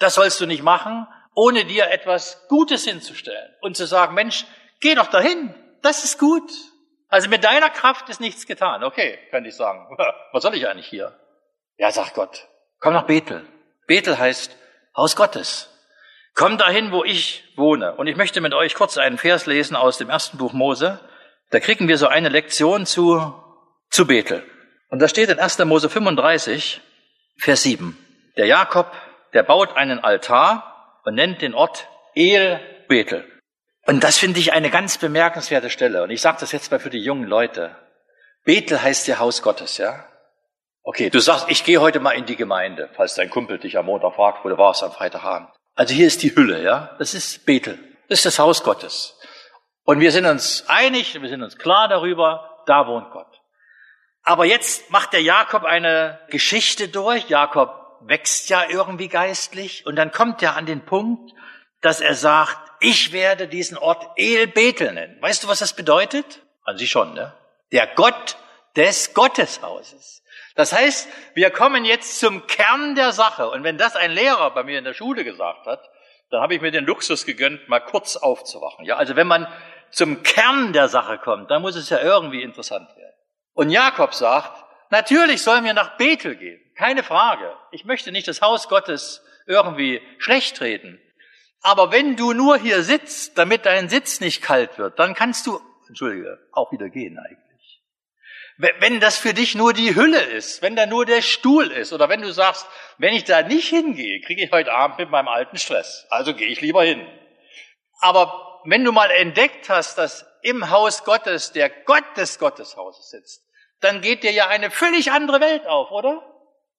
[0.00, 4.46] das sollst du nicht machen, ohne dir etwas Gutes hinzustellen und zu sagen, Mensch,
[4.80, 6.50] geh doch dahin, das ist gut.
[7.08, 8.82] Also mit deiner Kraft ist nichts getan.
[8.82, 9.86] Okay, könnte ich sagen.
[10.32, 11.16] Was soll ich eigentlich hier?
[11.76, 12.48] Ja, sagt Gott,
[12.80, 13.46] komm nach Bethel.
[13.86, 14.56] Bethel heißt
[14.96, 15.70] Haus Gottes.
[16.34, 17.94] Komm dahin, wo ich wohne.
[17.94, 20.98] Und ich möchte mit euch kurz einen Vers lesen aus dem ersten Buch Mose.
[21.50, 23.34] Da kriegen wir so eine Lektion zu,
[23.90, 24.42] zu Bethel.
[24.88, 25.58] Und da steht in 1.
[25.60, 26.80] Mose 35,
[27.36, 27.96] Vers 7.
[28.36, 28.90] Der Jakob,
[29.32, 33.24] der baut einen Altar und nennt den Ort El Bethel.
[33.86, 36.02] Und das finde ich eine ganz bemerkenswerte Stelle.
[36.02, 37.76] Und ich sage das jetzt mal für die jungen Leute.
[38.44, 40.06] Bethel heißt ja Haus Gottes, ja?
[40.82, 43.86] Okay, du sagst, ich gehe heute mal in die Gemeinde, falls dein Kumpel dich am
[43.86, 45.48] Montag fragt, wo du warst am Freitagabend.
[45.74, 46.94] Also hier ist die Hülle, ja?
[46.98, 47.78] Das ist Bethel.
[48.08, 49.18] Das ist das Haus Gottes.
[49.84, 53.33] Und wir sind uns einig, wir sind uns klar darüber, da wohnt Gott.
[54.24, 57.28] Aber jetzt macht der Jakob eine Geschichte durch.
[57.28, 59.86] Jakob wächst ja irgendwie geistlich.
[59.86, 61.32] Und dann kommt er an den Punkt,
[61.82, 65.20] dass er sagt, ich werde diesen Ort El Bethel nennen.
[65.20, 66.42] Weißt du, was das bedeutet?
[66.64, 67.34] An sich schon, ne?
[67.72, 68.36] Der Gott
[68.76, 70.22] des Gotteshauses.
[70.54, 73.50] Das heißt, wir kommen jetzt zum Kern der Sache.
[73.50, 75.82] Und wenn das ein Lehrer bei mir in der Schule gesagt hat,
[76.30, 78.84] dann habe ich mir den Luxus gegönnt, mal kurz aufzuwachen.
[78.84, 79.46] Ja, also wenn man
[79.90, 83.13] zum Kern der Sache kommt, dann muss es ja irgendwie interessant werden.
[83.54, 86.60] Und Jakob sagt, natürlich sollen wir nach Bethel gehen.
[86.76, 87.56] Keine Frage.
[87.70, 91.00] Ich möchte nicht das Haus Gottes irgendwie schlecht reden.
[91.60, 95.60] Aber wenn du nur hier sitzt, damit dein Sitz nicht kalt wird, dann kannst du,
[95.88, 97.82] entschuldige, auch wieder gehen eigentlich.
[98.56, 102.08] Wenn das für dich nur die Hülle ist, wenn da nur der Stuhl ist, oder
[102.08, 102.66] wenn du sagst,
[102.98, 106.06] wenn ich da nicht hingehe, kriege ich heute Abend mit meinem alten Stress.
[106.10, 107.04] Also gehe ich lieber hin.
[108.00, 113.42] Aber wenn du mal entdeckt hast, dass im Haus Gottes der Gott des Gotteshauses sitzt,
[113.80, 116.22] dann geht dir ja eine völlig andere Welt auf, oder?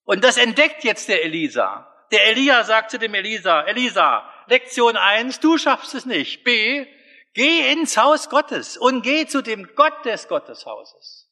[0.04, 1.92] Und das entdeckt jetzt der Elisa.
[2.12, 6.44] Der Elia sagt zu dem Elisa, Elisa, Lektion eins: du schaffst es nicht.
[6.44, 6.86] B,
[7.34, 11.28] geh ins Haus Gottes und geh zu dem Gott des Gotteshauses.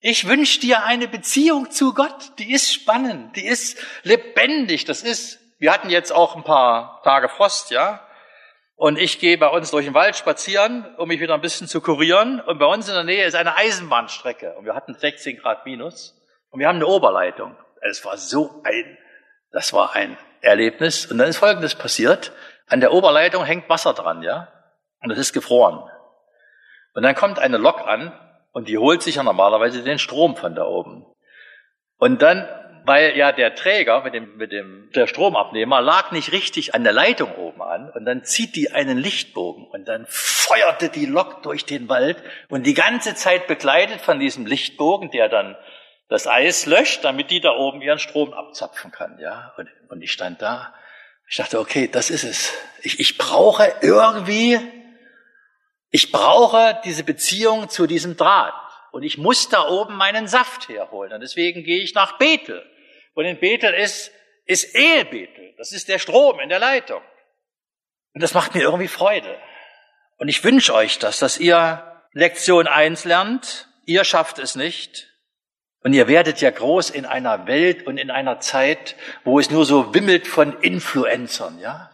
[0.00, 5.38] Ich wünsche dir eine Beziehung zu Gott, die ist spannend, die ist lebendig, das ist,
[5.58, 8.03] wir hatten jetzt auch ein paar Tage Frost, ja,
[8.76, 11.80] und ich gehe bei uns durch den Wald spazieren, um mich wieder ein bisschen zu
[11.80, 12.40] kurieren.
[12.40, 14.54] Und bei uns in der Nähe ist eine Eisenbahnstrecke.
[14.56, 16.20] Und wir hatten 16 Grad minus.
[16.50, 17.56] Und wir haben eine Oberleitung.
[17.80, 18.98] Es war so ein,
[19.52, 21.06] das war ein Erlebnis.
[21.06, 22.32] Und dann ist Folgendes passiert.
[22.66, 24.48] An der Oberleitung hängt Wasser dran, ja?
[25.02, 25.88] Und es ist gefroren.
[26.94, 28.12] Und dann kommt eine Lok an
[28.52, 31.04] und die holt sich ja normalerweise den Strom von da oben.
[31.98, 32.48] Und dann,
[32.84, 36.92] weil ja der Träger mit dem, mit dem, der Stromabnehmer lag nicht richtig an der
[36.92, 41.64] Leitung oben an und dann zieht die einen Lichtbogen und dann feuerte die Lok durch
[41.64, 45.56] den Wald und die ganze Zeit begleitet von diesem Lichtbogen, der dann
[46.08, 49.54] das Eis löscht, damit die da oben ihren Strom abzapfen kann, ja.
[49.56, 50.74] Und, und ich stand da,
[51.28, 52.52] ich dachte, okay, das ist es.
[52.82, 54.60] Ich, ich brauche irgendwie,
[55.90, 58.54] ich brauche diese Beziehung zu diesem Draht.
[58.92, 61.12] Und ich muss da oben meinen Saft herholen.
[61.12, 62.64] Und deswegen gehe ich nach Bethel.
[63.14, 64.10] Und in Bethel ist,
[64.44, 65.54] ist Ehebetel.
[65.56, 67.02] Das ist der Strom in der Leitung.
[68.12, 69.38] Und das macht mir irgendwie Freude.
[70.18, 73.68] Und ich wünsche euch das, dass ihr Lektion eins lernt.
[73.86, 75.10] Ihr schafft es nicht.
[75.82, 79.66] Und ihr werdet ja groß in einer Welt und in einer Zeit, wo es nur
[79.66, 81.90] so wimmelt von Influencern, ja?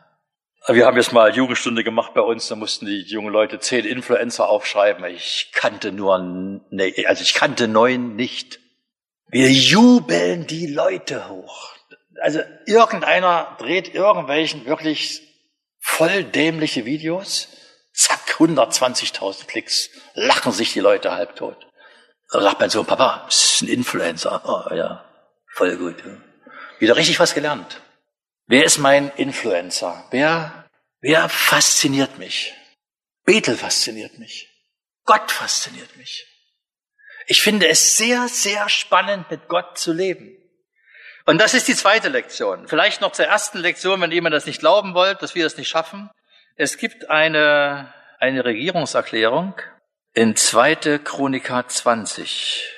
[0.68, 4.48] Wir haben jetzt mal Jugendstunde gemacht bei uns, da mussten die jungen Leute zehn Influencer
[4.48, 5.04] aufschreiben.
[5.06, 6.18] Ich kannte nur,
[6.70, 8.59] nee, also ich kannte neun nicht.
[9.30, 11.76] Wir jubeln die Leute hoch.
[12.20, 15.22] Also irgendeiner dreht irgendwelchen wirklich
[15.78, 17.48] voll dämliche Videos,
[17.92, 21.56] zack, 120.000 Klicks, lachen sich die Leute halbtot.
[22.30, 24.42] Da sagt mein Sohn, Papa, ist ein Influencer.
[24.44, 25.04] Oh, ja,
[25.52, 25.96] voll gut.
[26.04, 26.16] Ja.
[26.78, 27.80] Wieder richtig was gelernt.
[28.46, 30.06] Wer ist mein Influencer?
[30.10, 30.68] Wer,
[31.00, 32.54] wer fasziniert mich?
[33.24, 34.48] Bethel fasziniert mich.
[35.04, 36.26] Gott fasziniert mich.
[37.30, 40.36] Ich finde es sehr, sehr spannend, mit Gott zu leben.
[41.26, 42.66] Und das ist die zweite Lektion.
[42.66, 45.68] Vielleicht noch zur ersten Lektion, wenn jemand das nicht glauben wollt, dass wir das nicht
[45.68, 46.10] schaffen.
[46.56, 49.54] Es gibt eine, eine Regierungserklärung
[50.12, 50.98] in 2.
[51.04, 52.68] Chroniker 20.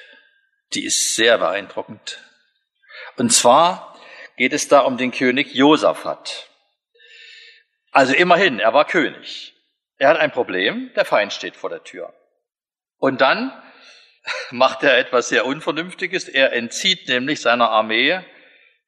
[0.74, 2.18] Die ist sehr beeindruckend.
[3.16, 3.98] Und zwar
[4.36, 6.50] geht es da um den König Josaphat.
[7.90, 9.54] Also immerhin, er war König.
[9.96, 12.12] Er hat ein Problem, der Feind steht vor der Tür.
[12.98, 13.50] Und dann
[14.50, 16.28] macht er etwas sehr Unvernünftiges.
[16.28, 18.20] Er entzieht nämlich seiner Armee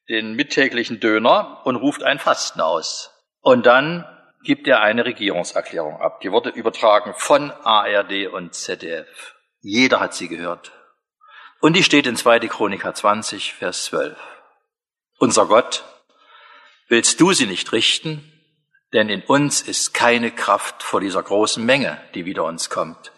[0.08, 3.10] den mittäglichen Döner und ruft ein Fasten aus.
[3.40, 4.06] Und dann
[4.42, 6.20] gibt er eine Regierungserklärung ab.
[6.20, 9.34] Die wurde übertragen von ARD und ZDF.
[9.60, 10.72] Jeder hat sie gehört.
[11.60, 12.40] Und die steht in 2.
[12.40, 14.18] Chroniker 20, Vers 12.
[15.18, 15.84] Unser Gott,
[16.88, 18.30] willst du sie nicht richten?
[18.92, 23.13] Denn in uns ist keine Kraft vor dieser großen Menge, die wieder uns kommt.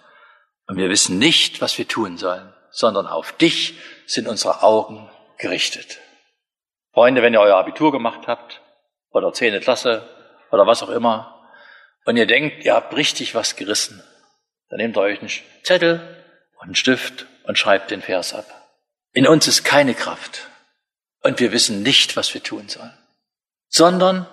[0.66, 5.98] Und wir wissen nicht, was wir tun sollen, sondern auf dich sind unsere Augen gerichtet.
[6.92, 8.62] Freunde, wenn ihr euer Abitur gemacht habt
[9.10, 10.08] oder zehnte Klasse
[10.50, 11.50] oder was auch immer
[12.04, 14.02] und ihr denkt, ihr habt richtig was gerissen,
[14.68, 15.30] dann nehmt euch einen
[15.62, 16.24] Zettel
[16.56, 18.46] und einen Stift und schreibt den Vers ab.
[19.12, 20.48] In uns ist keine Kraft
[21.22, 22.96] und wir wissen nicht, was wir tun sollen,
[23.68, 24.26] sondern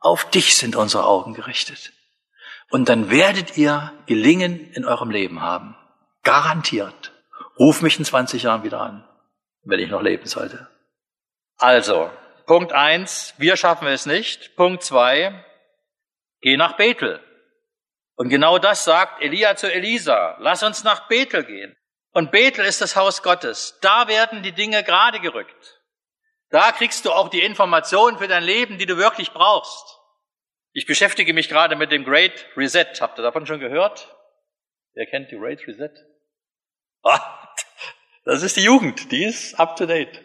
[0.00, 1.92] auf dich sind unsere Augen gerichtet.
[2.70, 5.76] Und dann werdet ihr Gelingen in eurem Leben haben.
[6.22, 7.12] Garantiert.
[7.58, 9.06] Ruf mich in 20 Jahren wieder an,
[9.62, 10.68] wenn ich noch leben sollte.
[11.56, 12.10] Also,
[12.46, 14.56] Punkt eins, wir schaffen es nicht.
[14.56, 15.44] Punkt zwei,
[16.40, 17.20] geh nach Bethel.
[18.16, 20.36] Und genau das sagt Elia zu Elisa.
[20.40, 21.76] Lass uns nach Bethel gehen.
[22.12, 23.78] Und Bethel ist das Haus Gottes.
[23.80, 25.80] Da werden die Dinge gerade gerückt.
[26.50, 29.98] Da kriegst du auch die Informationen für dein Leben, die du wirklich brauchst.
[30.76, 33.00] Ich beschäftige mich gerade mit dem Great Reset.
[33.00, 34.12] Habt ihr davon schon gehört?
[34.94, 35.90] Wer kennt die Great Reset?
[37.06, 37.50] Ah,
[38.24, 40.22] das ist die Jugend, die ist up to date.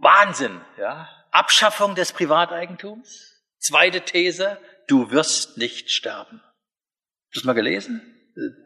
[0.00, 1.10] Wahnsinn, ja.
[1.30, 3.38] Abschaffung des Privateigentums.
[3.58, 4.58] Zweite These,
[4.88, 6.40] du wirst nicht sterben.
[6.42, 8.00] Hast du das mal gelesen?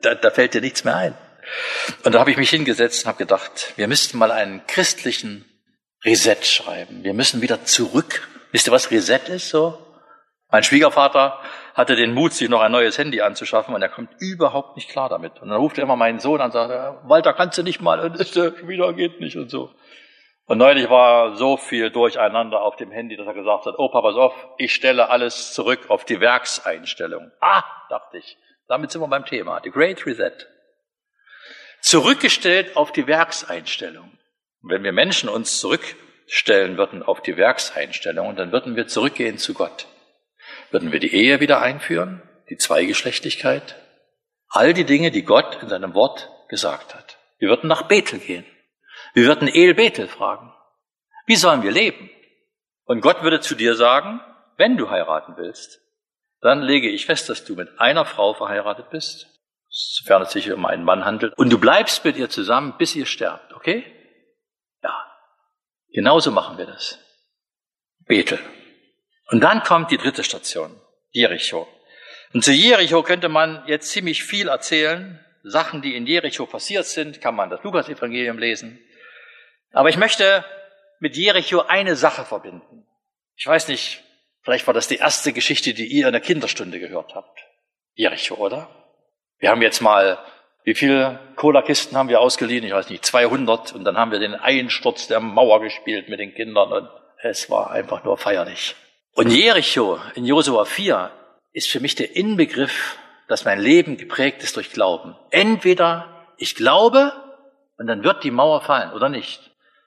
[0.00, 1.18] Da, da fällt dir nichts mehr ein.
[2.04, 5.44] Und da habe ich mich hingesetzt und habe gedacht, wir müssten mal einen christlichen
[6.04, 7.02] Reset schreiben.
[7.02, 8.28] Wir müssen wieder zurück.
[8.52, 9.86] Wisst ihr, was Reset ist so?
[10.56, 11.38] Mein Schwiegervater
[11.74, 15.10] hatte den Mut, sich noch ein neues Handy anzuschaffen und er kommt überhaupt nicht klar
[15.10, 15.38] damit.
[15.42, 18.00] Und dann ruft er immer meinen Sohn an und sagt, Walter, kannst du nicht mal?
[18.00, 19.74] Und das wieder geht nicht und so.
[20.46, 24.14] Und neulich war so viel Durcheinander auf dem Handy, dass er gesagt hat, oh, pass
[24.14, 27.32] auf, ich stelle alles zurück auf die Werkseinstellung.
[27.42, 30.46] Ah, dachte ich, damit sind wir beim Thema, die Great Reset.
[31.82, 34.10] Zurückgestellt auf die Werkseinstellung.
[34.62, 39.86] Wenn wir Menschen uns zurückstellen würden auf die Werkseinstellung, dann würden wir zurückgehen zu Gott.
[40.70, 43.76] Würden wir die Ehe wieder einführen, die Zweigeschlechtigkeit,
[44.48, 47.18] all die Dinge, die Gott in seinem Wort gesagt hat.
[47.38, 48.44] Wir würden nach Bethel gehen.
[49.14, 50.52] Wir würden El Bethel fragen.
[51.26, 52.11] Wie sollen wir leben?
[52.85, 54.20] Und Gott würde zu dir sagen,
[54.57, 55.81] wenn du heiraten willst,
[56.40, 59.26] dann lege ich fest, dass du mit einer Frau verheiratet bist,
[59.68, 63.07] sofern es sich um einen Mann handelt, und du bleibst mit ihr zusammen, bis ihr
[63.07, 63.85] sterbt, okay?
[64.83, 64.94] Ja.
[65.92, 66.98] Genauso machen wir das.
[68.07, 68.38] Bethel.
[69.28, 70.70] Und dann kommt die dritte Station,
[71.10, 71.66] Jericho.
[72.32, 75.24] Und zu Jericho könnte man jetzt ziemlich viel erzählen.
[75.42, 78.80] Sachen, die in Jericho passiert sind, kann man das Lukas-Evangelium lesen.
[79.72, 80.44] Aber ich möchte
[81.00, 82.86] mit Jericho eine Sache verbinden.
[83.36, 84.02] Ich weiß nicht,
[84.42, 87.38] vielleicht war das die erste Geschichte, die ihr in der Kinderstunde gehört habt.
[87.94, 88.68] Jericho, oder?
[89.38, 90.18] Wir haben jetzt mal,
[90.64, 92.64] wie viele Cola-Kisten haben wir ausgeliehen?
[92.64, 93.72] Ich weiß nicht, 200.
[93.72, 96.72] Und dann haben wir den Einsturz der Mauer gespielt mit den Kindern.
[96.72, 96.90] Und
[97.22, 98.74] es war einfach nur feierlich.
[99.16, 101.11] Und Jericho in Josua 4
[101.55, 102.98] ist für mich der Inbegriff,
[103.29, 105.16] dass mein Leben geprägt ist durch Glauben.
[105.31, 107.14] Entweder ich glaube
[107.79, 109.40] und dann wird die Mauer fallen oder nicht.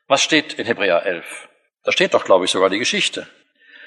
[0.08, 1.48] Was steht in Hebräer 11?
[1.84, 3.28] Da steht doch, glaube ich, sogar die Geschichte.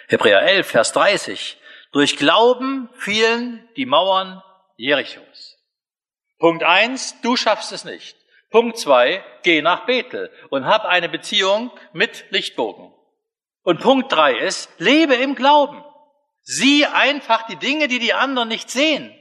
[0.06, 1.58] Hebräer 11, Vers 30.
[1.90, 4.44] Durch Glauben fielen die Mauern
[4.76, 5.58] Jerichos.
[6.38, 8.16] Punkt eins: du schaffst es nicht.
[8.50, 12.91] Punkt zwei, geh nach Bethel und hab eine Beziehung mit Lichtbogen.
[13.62, 15.84] Und Punkt drei ist, lebe im Glauben.
[16.42, 19.14] Sieh einfach die Dinge, die die anderen nicht sehen.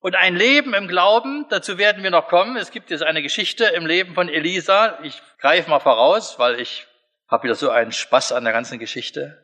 [0.00, 2.56] Und ein Leben im Glauben, dazu werden wir noch kommen.
[2.56, 4.98] Es gibt jetzt eine Geschichte im Leben von Elisa.
[5.02, 6.86] Ich greife mal voraus, weil ich
[7.26, 9.42] habe wieder so einen Spaß an der ganzen Geschichte.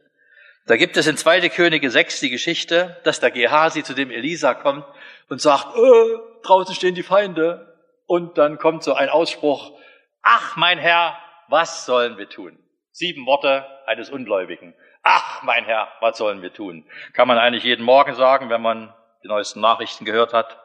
[0.66, 1.48] Da gibt es in 2.
[1.48, 4.84] Könige 6 die Geschichte, dass der Gehasi zu dem Elisa kommt
[5.28, 7.74] und sagt, äh, draußen stehen die Feinde.
[8.06, 9.72] Und dann kommt so ein Ausspruch,
[10.20, 11.16] ach mein Herr,
[11.48, 12.59] was sollen wir tun?
[12.92, 14.74] Sieben Worte eines Ungläubigen.
[15.02, 16.88] Ach mein Herr, was sollen wir tun?
[17.14, 20.58] Kann man eigentlich jeden Morgen sagen, wenn man die neuesten Nachrichten gehört hat.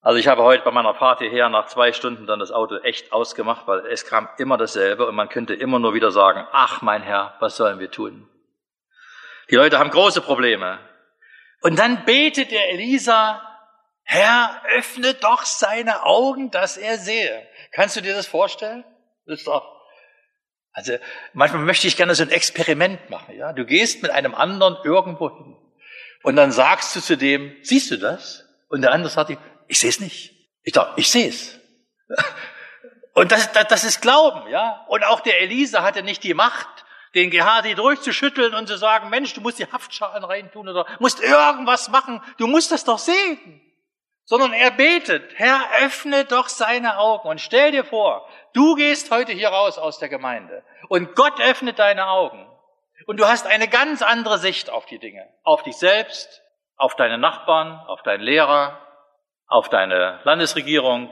[0.00, 3.12] Also ich habe heute bei meiner Fahrt hierher nach zwei Stunden dann das Auto echt
[3.12, 7.02] ausgemacht, weil es kam immer dasselbe und man könnte immer nur wieder sagen, ach mein
[7.02, 8.28] Herr, was sollen wir tun?
[9.50, 10.78] Die Leute haben große Probleme.
[11.62, 13.42] Und dann betet der Elisa,
[14.04, 17.46] Herr, öffne doch seine Augen, dass er sehe.
[17.72, 18.84] Kannst du dir das vorstellen?
[19.26, 19.77] Das ist doch,
[20.78, 20.92] also
[21.32, 23.36] manchmal möchte ich gerne so ein Experiment machen.
[23.36, 25.56] Ja, du gehst mit einem anderen irgendwo hin
[26.22, 28.44] und dann sagst du zu dem, siehst du das?
[28.68, 29.36] Und der andere sagt,
[29.66, 30.34] ich sehe es nicht.
[30.62, 31.58] Ich sage, ich sehe es.
[33.14, 34.84] Und das, das, das ist Glauben, ja.
[34.86, 36.68] Und auch der Elisa hatte nicht die Macht,
[37.16, 41.88] den Gehasi durchzuschütteln und zu sagen, Mensch, du musst die Haftschalen reintun oder musst irgendwas
[41.88, 42.22] machen.
[42.36, 43.60] Du musst das doch sehen.
[44.28, 49.32] Sondern er betet, Herr, öffne doch seine Augen und stell dir vor, du gehst heute
[49.32, 52.46] hier raus aus der Gemeinde und Gott öffnet deine Augen
[53.06, 55.26] und du hast eine ganz andere Sicht auf die Dinge.
[55.44, 56.42] Auf dich selbst,
[56.76, 58.78] auf deine Nachbarn, auf deinen Lehrer,
[59.46, 61.08] auf deine Landesregierung,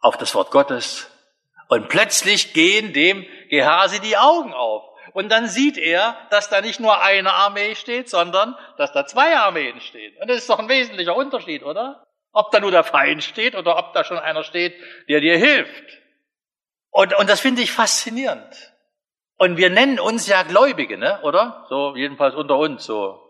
[0.00, 1.10] auf das Wort Gottes.
[1.68, 4.84] Und plötzlich gehen dem Gehasi die Augen auf.
[5.14, 9.38] Und dann sieht er, dass da nicht nur eine Armee steht, sondern dass da zwei
[9.38, 10.14] Armeen stehen.
[10.20, 12.05] Und das ist doch ein wesentlicher Unterschied, oder?
[12.36, 14.74] Ob da nur der Feind steht oder ob da schon einer steht,
[15.08, 16.02] der dir hilft.
[16.90, 18.74] Und, und das finde ich faszinierend.
[19.38, 21.18] Und wir nennen uns ja Gläubige, ne?
[21.22, 21.64] oder?
[21.70, 23.22] So, jedenfalls unter uns so.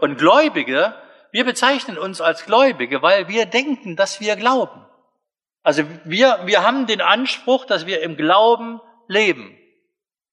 [0.00, 0.94] Und Gläubige,
[1.32, 4.86] wir bezeichnen uns als Gläubige, weil wir denken, dass wir glauben.
[5.62, 9.54] Also wir, wir haben den Anspruch, dass wir im Glauben leben.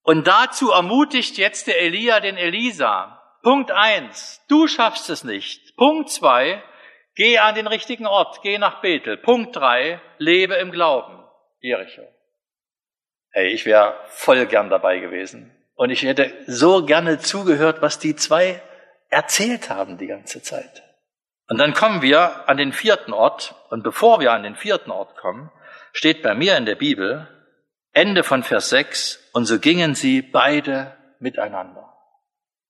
[0.02, 3.20] Und dazu ermutigt jetzt der Elia den Elisa.
[3.42, 5.76] Punkt eins, du schaffst es nicht.
[5.76, 6.62] Punkt zwei,
[7.20, 9.18] geh an den richtigen Ort, geh nach Bethel.
[9.18, 11.22] Punkt drei, lebe im Glauben.
[11.60, 12.00] Jericho.
[13.30, 15.54] Hey, ich wäre voll gern dabei gewesen.
[15.74, 18.62] Und ich hätte so gerne zugehört, was die zwei
[19.10, 20.82] erzählt haben die ganze Zeit.
[21.46, 23.54] Und dann kommen wir an den vierten Ort.
[23.68, 25.52] Und bevor wir an den vierten Ort kommen,
[25.92, 27.28] steht bei mir in der Bibel,
[27.92, 31.92] Ende von Vers 6, und so gingen sie beide miteinander.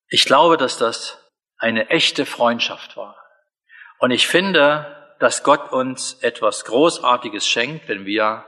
[0.09, 3.20] Ich glaube, dass das eine echte Freundschaft war.
[4.01, 8.45] Und ich finde, dass Gott uns etwas Großartiges schenkt, wenn wir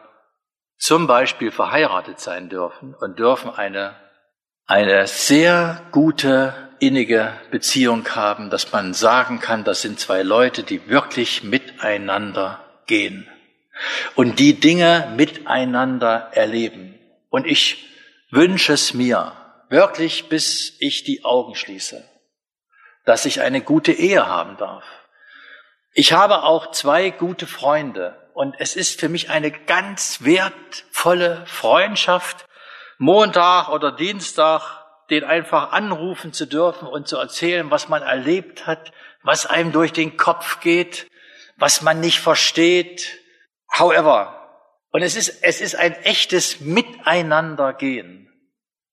[0.78, 3.94] zum Beispiel verheiratet sein dürfen und dürfen eine,
[4.66, 10.88] eine sehr gute, innige Beziehung haben, dass man sagen kann, das sind zwei Leute, die
[10.88, 13.28] wirklich miteinander gehen
[14.16, 16.98] und die Dinge miteinander erleben.
[17.28, 17.86] Und ich
[18.30, 19.32] wünsche es mir
[19.68, 22.02] wirklich, bis ich die Augen schließe,
[23.04, 24.84] dass ich eine gute Ehe haben darf.
[25.94, 32.46] Ich habe auch zwei gute Freunde, und es ist für mich eine ganz wertvolle Freundschaft,
[32.96, 34.62] Montag oder Dienstag
[35.11, 39.92] den einfach anrufen zu dürfen und zu erzählen, was man erlebt hat, was einem durch
[39.92, 41.09] den Kopf geht,
[41.57, 43.20] was man nicht versteht.
[43.70, 44.48] However,
[44.92, 48.33] und es ist, es ist ein echtes Miteinandergehen.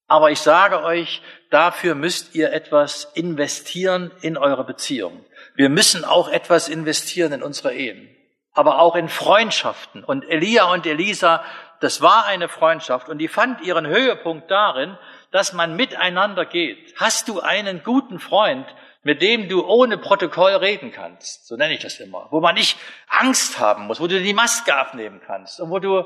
[0.08, 5.24] Aber ich sage euch, dafür müsst ihr etwas investieren in eure Beziehung.
[5.60, 8.16] Wir müssen auch etwas investieren in unsere Ehen
[8.60, 10.04] aber auch in Freundschaften.
[10.04, 11.44] Und Elia und Elisa,
[11.80, 14.98] das war eine Freundschaft und die fand ihren Höhepunkt darin,
[15.32, 16.94] dass man miteinander geht.
[16.98, 18.66] Hast du einen guten Freund,
[19.02, 21.48] mit dem du ohne Protokoll reden kannst?
[21.48, 22.28] So nenne ich das immer.
[22.32, 26.04] Wo man nicht Angst haben muss, wo du die Maske abnehmen kannst und wo du,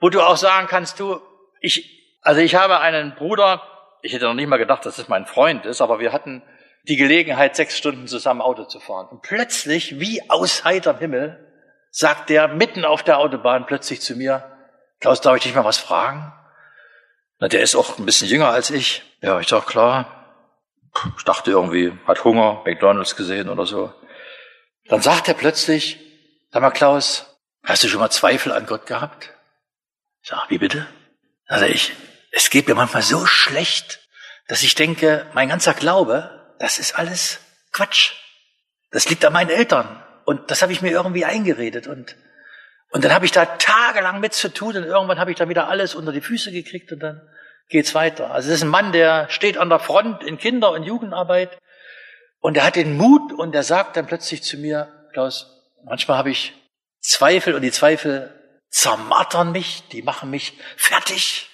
[0.00, 1.20] wo du auch sagen kannst, du,
[1.60, 3.62] ich, also ich habe einen Bruder,
[4.02, 6.42] ich hätte noch nicht mal gedacht, dass das mein Freund ist, aber wir hatten
[6.84, 9.08] die Gelegenheit, sechs Stunden zusammen Auto zu fahren.
[9.08, 11.52] Und plötzlich, wie aus heiterem Himmel,
[11.90, 14.50] sagt der mitten auf der Autobahn plötzlich zu mir,
[15.00, 16.32] Klaus, darf ich dich mal was fragen?
[17.38, 19.02] Na, der ist auch ein bisschen jünger als ich.
[19.20, 20.20] Ja, ich sag, klar.
[21.16, 23.92] Ich dachte irgendwie, hat Hunger, McDonalds gesehen oder so.
[24.86, 25.98] Dann sagt er plötzlich,
[26.50, 29.34] sag mal, Klaus, hast du schon mal Zweifel an Gott gehabt?
[30.22, 30.86] Ich sag, wie bitte?
[31.46, 31.92] Also ich,
[32.30, 34.00] es geht mir manchmal so schlecht,
[34.48, 37.40] dass ich denke, mein ganzer Glaube, das ist alles
[37.72, 38.12] Quatsch.
[38.90, 40.02] Das liegt an meinen Eltern.
[40.24, 41.86] Und das habe ich mir irgendwie eingeredet.
[41.86, 42.16] Und,
[42.90, 45.68] Und dann habe ich da tagelang mit zu tun und irgendwann habe ich dann wieder
[45.68, 47.20] alles unter die Füße gekriegt und dann
[47.68, 48.30] geht's weiter.
[48.30, 51.58] Also das ist ein Mann, der steht an der Front in Kinder- und Jugendarbeit
[52.40, 55.46] und er hat den Mut und er sagt dann plötzlich zu mir, Klaus,
[55.84, 56.52] manchmal habe ich
[57.00, 58.32] Zweifel und die Zweifel
[58.70, 61.48] zermartern mich, die machen mich fertig.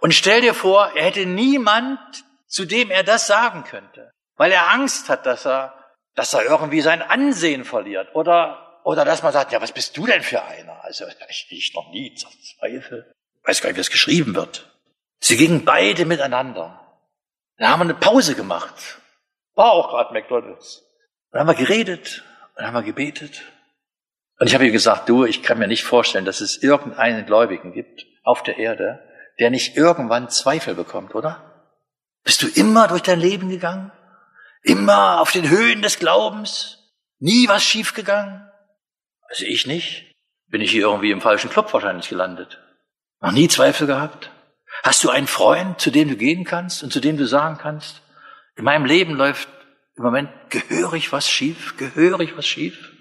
[0.00, 1.98] Und stell dir vor, er hätte niemand,
[2.46, 4.10] zu dem er das sagen könnte,
[4.40, 5.74] weil er Angst hat, dass er,
[6.14, 10.06] dass er irgendwie sein Ansehen verliert oder, oder dass man sagt, ja, was bist du
[10.06, 10.82] denn für einer?
[10.82, 13.12] Also, ich, ich noch nie Zweifel.
[13.44, 14.74] Weiß gar nicht, wie es geschrieben wird.
[15.18, 16.80] Sie gingen beide miteinander.
[17.58, 18.98] Dann haben wir eine Pause gemacht.
[19.56, 20.86] War auch gerade McDonalds.
[21.32, 22.24] Dann haben wir geredet,
[22.56, 23.42] dann haben wir gebetet.
[24.38, 27.74] Und ich habe ihr gesagt, du, ich kann mir nicht vorstellen, dass es irgendeinen Gläubigen
[27.74, 29.06] gibt auf der Erde,
[29.38, 31.68] der nicht irgendwann Zweifel bekommt, oder?
[32.24, 33.92] Bist du immer durch dein Leben gegangen?
[34.62, 36.78] Immer auf den Höhen des Glaubens?
[37.18, 38.48] Nie was schiefgegangen?
[39.28, 40.14] Also ich nicht.
[40.48, 42.60] Bin ich hier irgendwie im falschen Club wahrscheinlich gelandet.
[43.20, 44.30] Noch nie Zweifel gehabt?
[44.82, 48.02] Hast du einen Freund, zu dem du gehen kannst und zu dem du sagen kannst,
[48.56, 49.48] in meinem Leben läuft
[49.96, 52.92] im Moment gehörig was schief, gehörig was schief?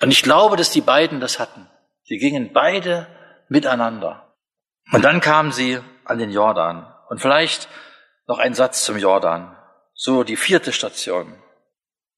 [0.00, 1.68] Und ich glaube, dass die beiden das hatten.
[2.04, 3.06] Sie gingen beide
[3.48, 4.34] miteinander.
[4.92, 6.92] Und dann kamen sie an den Jordan.
[7.08, 7.68] Und vielleicht
[8.26, 9.56] noch ein Satz zum Jordan.
[10.02, 11.38] So die vierte Station.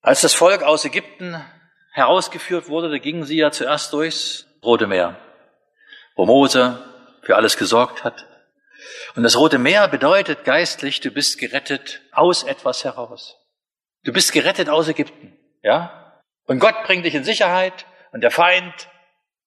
[0.03, 1.45] Als das Volk aus Ägypten
[1.91, 5.18] herausgeführt wurde, da gingen sie ja zuerst durchs Rote Meer,
[6.14, 6.80] wo Mose
[7.24, 8.24] für alles gesorgt hat.
[9.16, 13.37] Und das Rote Meer bedeutet geistlich, du bist gerettet aus etwas heraus.
[14.05, 16.22] Du bist gerettet aus Ägypten, ja?
[16.47, 18.89] Und Gott bringt dich in Sicherheit und der Feind,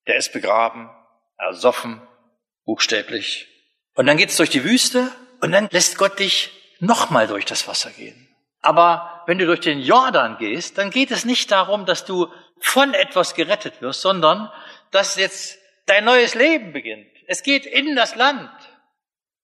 [0.07, 0.89] der ist begraben,
[1.38, 2.05] ersoffen,
[2.65, 3.47] buchstäblich.
[3.93, 5.09] Und dann geht's durch die Wüste
[5.39, 8.24] und dann lässt Gott dich nochmal durch das Wasser gehen.
[8.66, 12.93] Aber wenn du durch den Jordan gehst, dann geht es nicht darum, dass du von
[12.93, 14.51] etwas gerettet wirst, sondern
[14.91, 17.07] dass jetzt dein neues Leben beginnt.
[17.28, 18.51] Es geht in das Land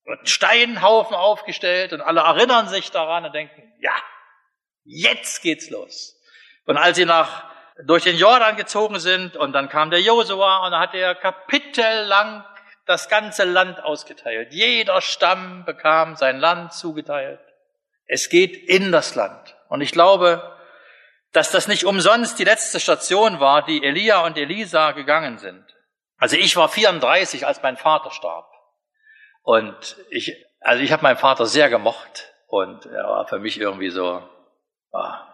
[0.04, 3.92] wird ein Steinhaufen aufgestellt und alle erinnern sich daran und denken, ja,
[4.84, 6.16] jetzt geht's los.
[6.66, 7.44] Und als sie nach,
[7.84, 12.44] durch den Jordan gezogen sind und dann kam der Josua und dann hat er kapitellang
[12.86, 14.52] das ganze Land ausgeteilt.
[14.52, 17.40] Jeder Stamm bekam sein Land zugeteilt.
[18.12, 19.56] Es geht in das Land.
[19.70, 20.54] Und ich glaube,
[21.32, 25.64] dass das nicht umsonst die letzte Station war, die Elia und Elisa gegangen sind.
[26.18, 28.52] Also ich war 34, als mein Vater starb.
[29.40, 33.88] Und ich, also ich habe meinen Vater sehr gemocht und er war für mich irgendwie
[33.88, 34.22] so,
[34.92, 35.26] ah,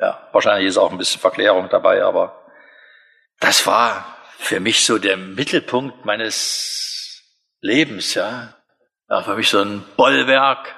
[0.00, 2.44] ja, wahrscheinlich ist auch ein bisschen Verklärung dabei, aber
[3.38, 4.04] das war
[4.38, 7.22] für mich so der Mittelpunkt meines
[7.60, 8.56] Lebens, ja.
[9.08, 10.74] Ja, für mich so ein Bollwerk.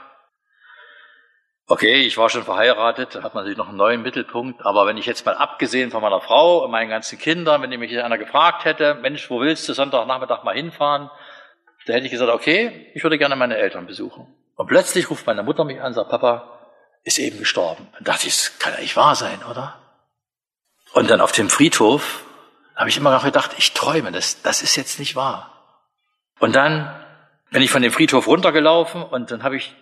[1.69, 4.97] Okay, ich war schon verheiratet, da hat man natürlich noch einen neuen Mittelpunkt, aber wenn
[4.97, 8.64] ich jetzt mal abgesehen von meiner Frau und meinen ganzen Kindern, wenn mich einer gefragt
[8.64, 11.11] hätte, Mensch, wo willst du Sonntagnachmittag mal hinfahren?
[11.87, 14.33] Da hätte ich gesagt, okay, ich würde gerne meine Eltern besuchen.
[14.55, 16.57] Und plötzlich ruft meine Mutter mich an und sagt, Papa
[17.03, 17.89] ist eben gestorben.
[17.95, 19.75] Dann dachte ich, das kann ja nicht wahr sein, oder?
[20.93, 22.25] Und dann auf dem Friedhof
[22.77, 25.51] habe ich immer noch gedacht, ich träume, das, das ist jetzt nicht wahr.
[26.39, 26.95] Und dann
[27.51, 29.75] bin ich von dem Friedhof runtergelaufen und dann habe ich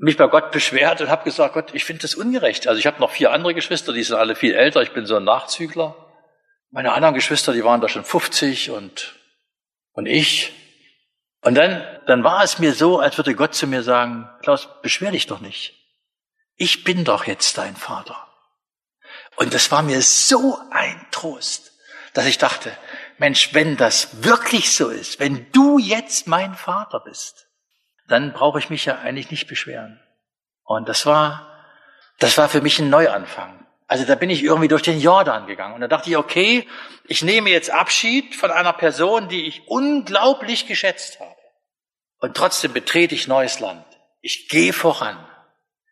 [0.00, 2.66] mich bei Gott beschwert und habe gesagt, Gott, ich finde das ungerecht.
[2.66, 5.16] Also ich habe noch vier andere Geschwister, die sind alle viel älter, ich bin so
[5.16, 5.94] ein Nachzügler.
[6.70, 9.14] Meine anderen Geschwister, die waren da schon 50 und,
[9.92, 10.52] und ich,
[11.42, 15.10] und dann, dann war es mir so, als würde Gott zu mir sagen, Klaus, beschwer
[15.10, 15.74] dich doch nicht.
[16.56, 18.26] Ich bin doch jetzt dein Vater.
[19.36, 21.72] Und das war mir so ein Trost,
[22.14, 22.72] dass ich dachte,
[23.18, 27.49] Mensch, wenn das wirklich so ist, wenn du jetzt mein Vater bist,
[28.10, 30.00] dann brauche ich mich ja eigentlich nicht beschweren.
[30.64, 31.64] Und das war,
[32.18, 33.66] das war für mich ein Neuanfang.
[33.86, 36.66] Also da bin ich irgendwie durch den Jordan gegangen und da dachte ich, okay,
[37.04, 41.34] ich nehme jetzt Abschied von einer Person, die ich unglaublich geschätzt habe.
[42.18, 43.84] Und trotzdem betrete ich neues Land.
[44.20, 45.18] Ich gehe voran.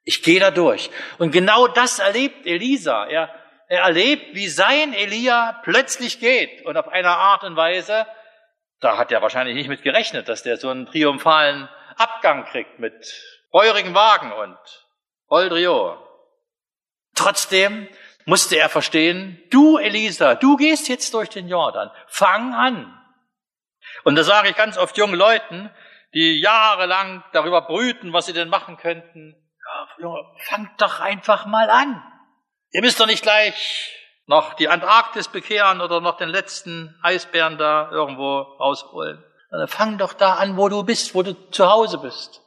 [0.05, 0.91] Ich gehe da durch.
[1.19, 3.07] Und genau das erlebt Elisa.
[3.07, 3.35] Er,
[3.69, 8.07] er erlebt, wie sein Elia plötzlich geht und auf eine Art und Weise,
[8.81, 12.95] da hat er wahrscheinlich nicht mit gerechnet, dass der so einen triumphalen Abgang kriegt mit
[13.51, 14.59] feurigen Wagen und
[15.27, 15.99] Oldrio.
[17.15, 17.89] Trotzdem
[18.25, 22.95] musste er verstehen, du Elisa, du gehst jetzt durch den Jordan, fang an.
[24.05, 25.71] Und da sage ich ganz oft jungen Leuten,
[26.15, 29.35] die jahrelang darüber brüten, was sie denn machen könnten.
[29.99, 32.03] Junge, fangt doch einfach mal an.
[32.71, 33.93] Ihr müsst doch nicht gleich
[34.27, 39.25] noch die Antarktis bekehren oder noch den letzten Eisbären da irgendwo rausholen.
[39.67, 42.43] Fang doch da an, wo du bist, wo du zu Hause bist.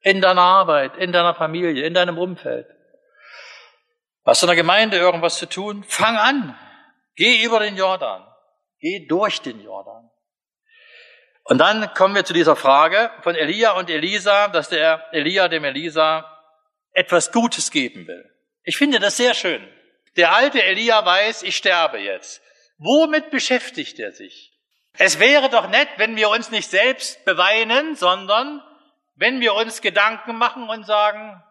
[0.00, 2.66] In deiner Arbeit, in deiner Familie, in deinem Umfeld.
[4.24, 5.84] Hast du in der Gemeinde irgendwas zu tun?
[5.84, 6.58] Fang an.
[7.16, 8.26] Geh über den Jordan.
[8.78, 10.10] Geh durch den Jordan.
[11.44, 15.64] Und dann kommen wir zu dieser Frage von Elia und Elisa, dass der Elia dem
[15.64, 16.30] Elisa
[16.92, 18.24] etwas Gutes geben will.
[18.62, 19.66] Ich finde das sehr schön.
[20.16, 22.40] Der alte Elia weiß, ich sterbe jetzt.
[22.78, 24.53] Womit beschäftigt er sich?
[24.98, 28.62] Es wäre doch nett, wenn wir uns nicht selbst beweinen, sondern
[29.16, 31.42] wenn wir uns Gedanken machen und sagen,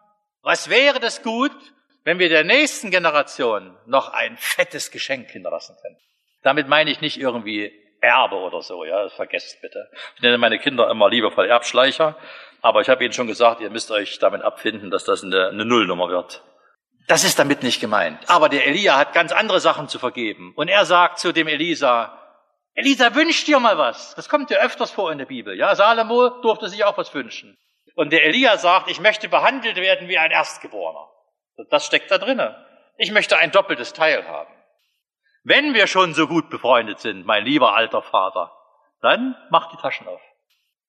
[0.42, 1.52] was wäre das gut,
[2.04, 5.96] wenn wir der nächsten Generation noch ein fettes Geschenk hinterlassen können.
[6.42, 9.90] Damit meine ich nicht irgendwie Erbe oder so, ja, vergesst bitte.
[10.16, 12.18] Ich nenne meine Kinder immer liebevoll Erbschleicher,
[12.60, 15.64] aber ich habe ihnen schon gesagt, ihr müsst euch damit abfinden, dass das eine, eine
[15.64, 16.42] Nullnummer wird.
[17.06, 18.18] Das ist damit nicht gemeint.
[18.28, 20.52] Aber der Elia hat ganz andere Sachen zu vergeben.
[20.56, 22.18] Und er sagt zu dem Elisa,
[22.74, 24.14] Elisa, wünsch dir mal was.
[24.16, 25.56] Das kommt ja öfters vor in der Bibel.
[25.56, 27.56] Ja, Salomo durfte sich auch was wünschen.
[27.94, 31.08] Und der Elia sagt, ich möchte behandelt werden wie ein Erstgeborener.
[31.70, 32.54] Das steckt da drinnen.
[32.98, 34.52] Ich möchte ein doppeltes Teil haben.
[35.44, 38.52] Wenn wir schon so gut befreundet sind, mein lieber alter Vater,
[39.00, 40.20] dann mach die Taschen auf.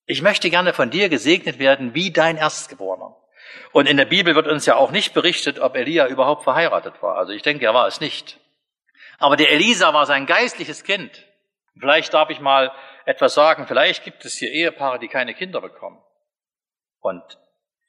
[0.06, 3.16] Ich möchte gerne von dir gesegnet werden wie dein Erstgeborener.
[3.74, 7.18] Und in der Bibel wird uns ja auch nicht berichtet, ob Elia überhaupt verheiratet war.
[7.18, 8.40] Also ich denke, er war es nicht.
[9.20, 11.26] Aber der Elisa war sein geistliches Kind.
[11.80, 12.72] Vielleicht darf ich mal
[13.06, 13.68] etwas sagen.
[13.68, 16.02] Vielleicht gibt es hier Ehepaare, die keine Kinder bekommen.
[17.00, 17.24] Und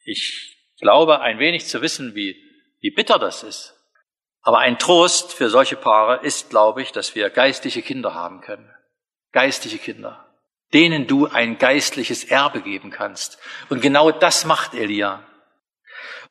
[0.05, 2.37] ich glaube, ein wenig zu wissen, wie,
[2.80, 3.74] wie bitter das ist.
[4.43, 8.72] Aber ein Trost für solche Paare ist, glaube ich, dass wir geistliche Kinder haben können.
[9.32, 10.24] Geistliche Kinder,
[10.72, 13.39] denen du ein geistliches Erbe geben kannst.
[13.68, 15.24] Und genau das macht Elia.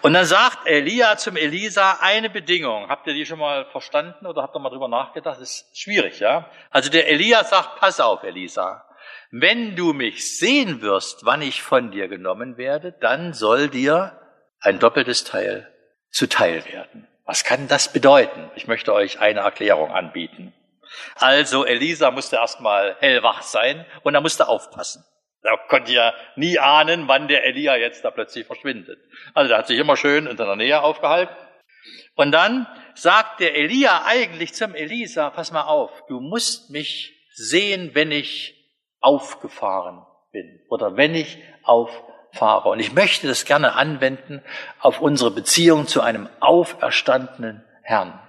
[0.02, 2.90] Und dann sagt Elia zum Elisa eine Bedingung.
[2.90, 5.40] Habt ihr die schon mal verstanden oder habt ihr mal drüber nachgedacht?
[5.40, 6.50] Das ist schwierig, ja?
[6.70, 8.86] Also der Elia sagt, pass auf, Elisa.
[9.32, 14.20] Wenn du mich sehen wirst, wann ich von dir genommen werde, dann soll dir
[14.60, 15.72] ein doppeltes Teil
[16.12, 17.08] zuteil werden.
[17.26, 18.52] Was kann das bedeuten?
[18.56, 20.54] Ich möchte euch eine Erklärung anbieten.
[21.16, 25.04] Also Elisa musste erstmal hellwach sein und er musste aufpassen.
[25.46, 29.00] Er konnte ja nie ahnen, wann der Elia jetzt da plötzlich verschwindet.
[29.34, 31.36] Also der hat sich immer schön in seiner Nähe aufgehalten.
[32.16, 37.92] Und dann sagt der Elia eigentlich zum Elisa, pass mal auf, du musst mich sehen,
[37.94, 38.56] wenn ich
[39.02, 42.70] aufgefahren bin oder wenn ich auffahre.
[42.70, 44.42] Und ich möchte das gerne anwenden
[44.80, 48.20] auf unsere Beziehung zu einem auferstandenen Herrn.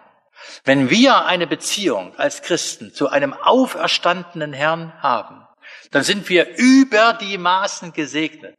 [0.65, 5.46] Wenn wir eine Beziehung als Christen zu einem auferstandenen Herrn haben,
[5.91, 8.57] dann sind wir über die Maßen gesegnet.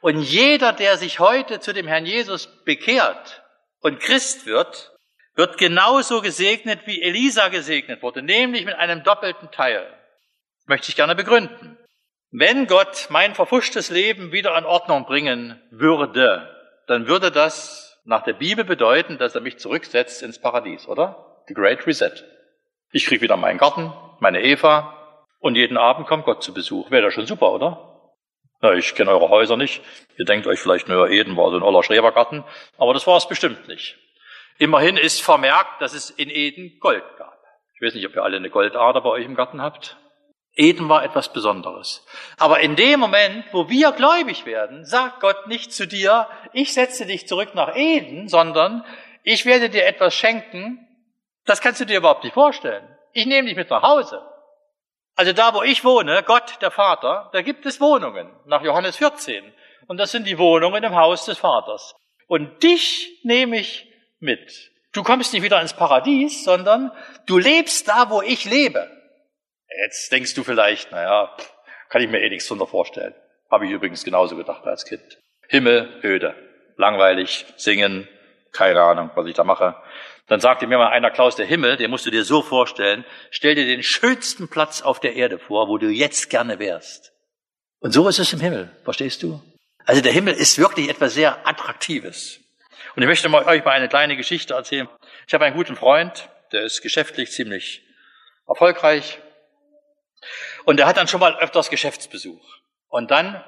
[0.00, 3.42] Und jeder, der sich heute zu dem Herrn Jesus bekehrt
[3.80, 4.92] und Christ wird,
[5.34, 9.86] wird genauso gesegnet, wie Elisa gesegnet wurde, nämlich mit einem doppelten Teil.
[10.66, 11.78] Möchte ich gerne begründen.
[12.30, 16.48] Wenn Gott mein verfuschtes Leben wieder in Ordnung bringen würde,
[16.86, 21.42] dann würde das nach der Bibel bedeuten, dass er mich zurücksetzt ins Paradies, oder?
[21.48, 22.24] The Great Reset.
[22.92, 24.99] Ich kriege wieder meinen Garten, meine Eva,
[25.40, 26.90] und jeden Abend kommt Gott zu Besuch.
[26.90, 27.90] Wäre das schon super, oder?
[28.60, 29.82] Na, ich kenne eure Häuser nicht.
[30.18, 32.44] Ihr denkt euch vielleicht, naja, Eden war so ein oller Schrebergarten.
[32.76, 33.96] Aber das war es bestimmt nicht.
[34.58, 37.38] Immerhin ist vermerkt, dass es in Eden Gold gab.
[37.74, 39.96] Ich weiß nicht, ob ihr alle eine Goldader bei euch im Garten habt.
[40.54, 42.04] Eden war etwas Besonderes.
[42.36, 47.06] Aber in dem Moment, wo wir gläubig werden, sagt Gott nicht zu dir, ich setze
[47.06, 48.84] dich zurück nach Eden, sondern
[49.22, 50.86] ich werde dir etwas schenken,
[51.46, 52.86] das kannst du dir überhaupt nicht vorstellen.
[53.12, 54.20] Ich nehme dich mit nach Hause.
[55.20, 59.44] Also da, wo ich wohne, Gott, der Vater, da gibt es Wohnungen, nach Johannes 14.
[59.86, 61.94] Und das sind die Wohnungen im Haus des Vaters.
[62.26, 63.86] Und dich nehme ich
[64.18, 64.70] mit.
[64.94, 66.90] Du kommst nicht wieder ins Paradies, sondern
[67.26, 68.90] du lebst da, wo ich lebe.
[69.84, 71.36] Jetzt denkst du vielleicht, naja,
[71.90, 73.14] kann ich mir eh nichts drunter vorstellen.
[73.50, 75.18] Habe ich übrigens genauso gedacht als Kind.
[75.48, 76.34] Himmel, öde,
[76.78, 78.08] langweilig, singen,
[78.52, 79.76] keine Ahnung, was ich da mache.
[80.30, 83.56] Dann sagte mir mal einer, Klaus, der Himmel, den musst du dir so vorstellen, stell
[83.56, 87.12] dir den schönsten Platz auf der Erde vor, wo du jetzt gerne wärst.
[87.80, 89.42] Und so ist es im Himmel, verstehst du?
[89.86, 92.38] Also der Himmel ist wirklich etwas sehr Attraktives.
[92.94, 94.88] Und ich möchte mal, euch mal eine kleine Geschichte erzählen.
[95.26, 97.82] Ich habe einen guten Freund, der ist geschäftlich ziemlich
[98.46, 99.18] erfolgreich.
[100.64, 102.60] Und der hat dann schon mal öfters Geschäftsbesuch.
[102.86, 103.42] Und dann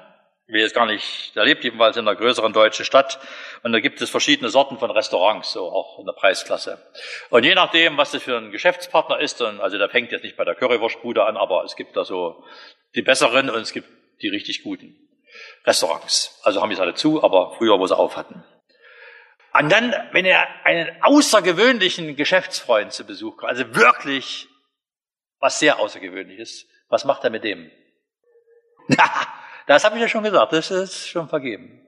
[0.47, 3.19] will jetzt gar nicht, der lebt jedenfalls in einer größeren deutschen Stadt
[3.63, 6.85] und da gibt es verschiedene Sorten von Restaurants, so auch in der Preisklasse.
[7.29, 10.35] Und je nachdem, was das für ein Geschäftspartner ist, und also der fängt jetzt nicht
[10.35, 12.43] bei der Currywurstbude an, aber es gibt da so
[12.95, 13.87] die besseren und es gibt
[14.21, 14.95] die richtig guten
[15.65, 16.39] Restaurants.
[16.43, 18.43] Also haben die es alle zu, aber früher, wo sie auf hatten.
[19.53, 24.47] Und dann, wenn er einen außergewöhnlichen Geschäftsfreund zu Besuch kommt, also wirklich
[25.39, 27.71] was sehr außergewöhnliches, was macht er mit dem?
[29.67, 31.81] Das habe ich ja schon gesagt, das ist schon vergeben.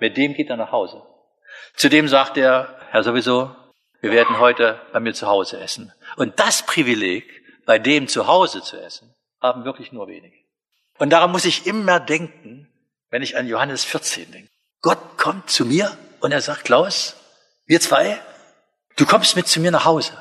[0.00, 1.02] Mit dem geht er nach Hause.
[1.74, 3.54] Zudem sagt er, Herr sowieso,
[4.00, 5.92] wir werden heute bei mir zu Hause essen.
[6.16, 7.24] Und das Privileg
[7.66, 10.36] bei dem zu Hause zu essen, haben wirklich nur wenige.
[10.98, 12.72] Und daran muss ich immer denken,
[13.10, 14.50] wenn ich an Johannes 14 denke.
[14.80, 17.16] Gott kommt zu mir und er sagt, Klaus,
[17.66, 18.20] wir zwei,
[18.96, 20.12] du kommst mit zu mir nach Hause.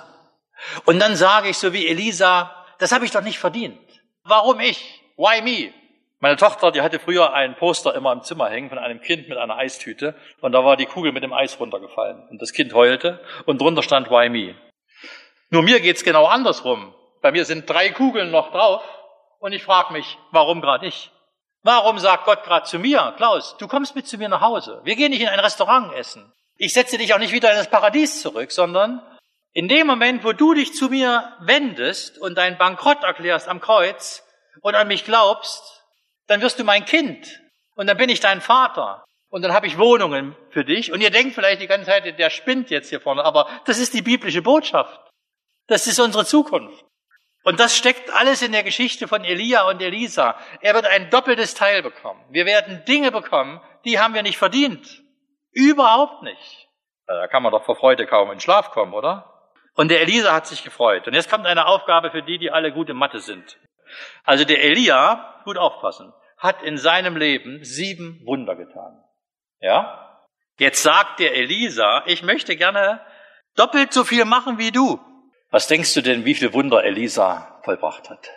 [0.86, 3.80] Und dann sage ich so wie Elisa, das habe ich doch nicht verdient.
[4.24, 5.02] Warum ich?
[5.16, 5.74] Why me?
[6.20, 9.38] Meine Tochter, die hatte früher ein Poster immer im Zimmer hängen von einem Kind mit
[9.38, 13.20] einer Eistüte und da war die Kugel mit dem Eis runtergefallen und das Kind heulte
[13.46, 14.56] und drunter stand Why me?
[15.52, 16.94] Nur mir geht's genau andersrum.
[17.22, 18.84] Bei mir sind drei Kugeln noch drauf
[19.40, 21.12] und ich frage mich, warum gerade ich?
[21.62, 24.82] Warum sagt Gott gerade zu mir, Klaus, du kommst mit zu mir nach Hause.
[24.86, 26.34] Wir gehen nicht in ein Restaurant essen.
[26.56, 29.02] Ich setze dich auch nicht wieder in das Paradies zurück, sondern
[29.54, 34.24] in dem Moment, wo du dich zu mir wendest und deinen Bankrott erklärst am Kreuz
[34.62, 35.77] und an mich glaubst,
[36.28, 37.42] dann wirst du mein Kind
[37.76, 41.10] und dann bin ich dein Vater und dann habe ich Wohnungen für dich und ihr
[41.10, 44.42] denkt vielleicht die ganze Zeit, der spinnt jetzt hier vorne, aber das ist die biblische
[44.42, 45.00] Botschaft.
[45.68, 46.86] Das ist unsere Zukunft.
[47.44, 50.38] Und das steckt alles in der Geschichte von Elia und Elisa.
[50.62, 52.22] Er wird ein doppeltes Teil bekommen.
[52.30, 55.02] Wir werden Dinge bekommen, die haben wir nicht verdient.
[55.52, 56.68] Überhaupt nicht.
[57.06, 59.50] Da kann man doch vor Freude kaum in Schlaf kommen, oder?
[59.76, 61.08] Und der Elisa hat sich gefreut.
[61.08, 63.58] Und jetzt kommt eine Aufgabe für die, die alle gut in Mathe sind.
[64.24, 69.04] Also der Elia, gut aufpassen, hat in seinem Leben sieben Wunder getan.
[69.60, 70.22] Ja?
[70.58, 73.02] Jetzt sagt der Elisa, ich möchte gerne
[73.56, 75.00] doppelt so viel machen wie du.
[75.50, 78.30] Was denkst du denn, wie viele Wunder Elisa vollbracht hat?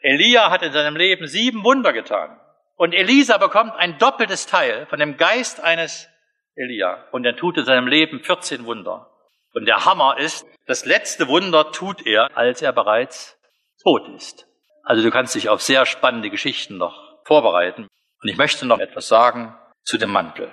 [0.00, 2.38] Elia hat in seinem Leben sieben Wunder getan.
[2.76, 6.08] Und Elisa bekommt ein doppeltes Teil von dem Geist eines
[6.54, 7.04] Elia.
[7.10, 9.10] Und er tut in seinem Leben 14 Wunder.
[9.54, 13.38] Und der Hammer ist, das letzte Wunder tut er, als er bereits
[13.82, 14.47] tot ist.
[14.88, 17.88] Also du kannst dich auf sehr spannende Geschichten noch vorbereiten.
[18.22, 20.50] Und ich möchte noch etwas sagen zu dem Mantel.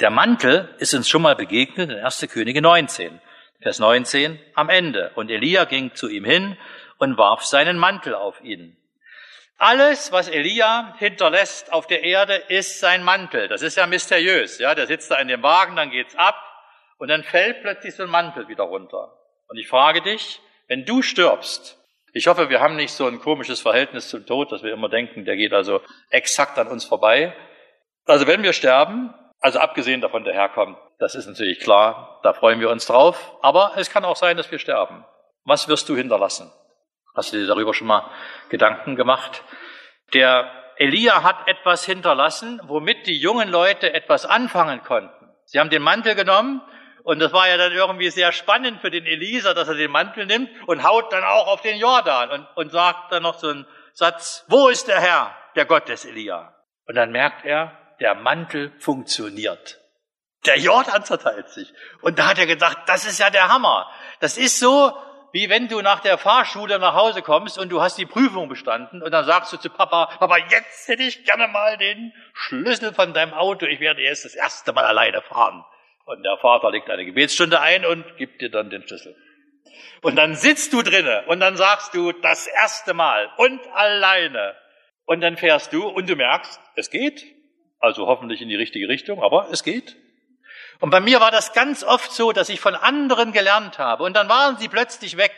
[0.00, 2.26] Der Mantel ist uns schon mal begegnet in 1.
[2.28, 3.20] Könige 19,
[3.62, 5.12] Vers 19 am Ende.
[5.14, 6.56] Und Elia ging zu ihm hin
[6.98, 8.76] und warf seinen Mantel auf ihn.
[9.58, 13.46] Alles, was Elia hinterlässt auf der Erde, ist sein Mantel.
[13.46, 14.58] Das ist ja mysteriös.
[14.58, 16.34] Ja, der sitzt da in dem Wagen, dann geht's ab
[16.98, 19.16] und dann fällt plötzlich so ein Mantel wieder runter.
[19.46, 21.77] Und ich frage dich, wenn du stirbst,
[22.12, 25.24] ich hoffe, wir haben nicht so ein komisches Verhältnis zum Tod, dass wir immer denken,
[25.24, 25.80] der geht also
[26.10, 27.34] exakt an uns vorbei.
[28.06, 32.60] Also wenn wir sterben, also abgesehen davon, der herkommt, das ist natürlich klar, da freuen
[32.60, 33.36] wir uns drauf.
[33.42, 35.04] Aber es kann auch sein, dass wir sterben.
[35.44, 36.50] Was wirst du hinterlassen?
[37.14, 38.10] Hast du dir darüber schon mal
[38.48, 39.42] Gedanken gemacht?
[40.14, 45.28] Der Elia hat etwas hinterlassen, womit die jungen Leute etwas anfangen konnten.
[45.44, 46.62] Sie haben den Mantel genommen
[47.08, 50.26] und das war ja dann irgendwie sehr spannend für den Elisa, dass er den Mantel
[50.26, 53.66] nimmt und haut dann auch auf den Jordan und, und sagt dann noch so einen
[53.94, 56.54] Satz, wo ist der Herr, der Gott des Elia?
[56.86, 59.80] Und dann merkt er, der Mantel funktioniert.
[60.44, 61.72] Der Jordan zerteilt sich.
[62.02, 63.90] Und da hat er gesagt, das ist ja der Hammer.
[64.20, 64.92] Das ist so,
[65.32, 69.02] wie wenn du nach der Fahrschule nach Hause kommst und du hast die Prüfung bestanden
[69.02, 73.14] und dann sagst du zu Papa, Papa, jetzt hätte ich gerne mal den Schlüssel von
[73.14, 75.64] deinem Auto, ich werde jetzt das erste Mal alleine fahren.
[76.08, 79.14] Und der Vater legt eine Gebetsstunde ein und gibt dir dann den Schlüssel.
[80.00, 84.56] Und dann sitzt du drinne und dann sagst du das erste Mal und alleine.
[85.04, 87.26] Und dann fährst du und du merkst, es geht.
[87.78, 89.96] Also hoffentlich in die richtige Richtung, aber es geht.
[90.80, 94.16] Und bei mir war das ganz oft so, dass ich von anderen gelernt habe und
[94.16, 95.34] dann waren sie plötzlich weg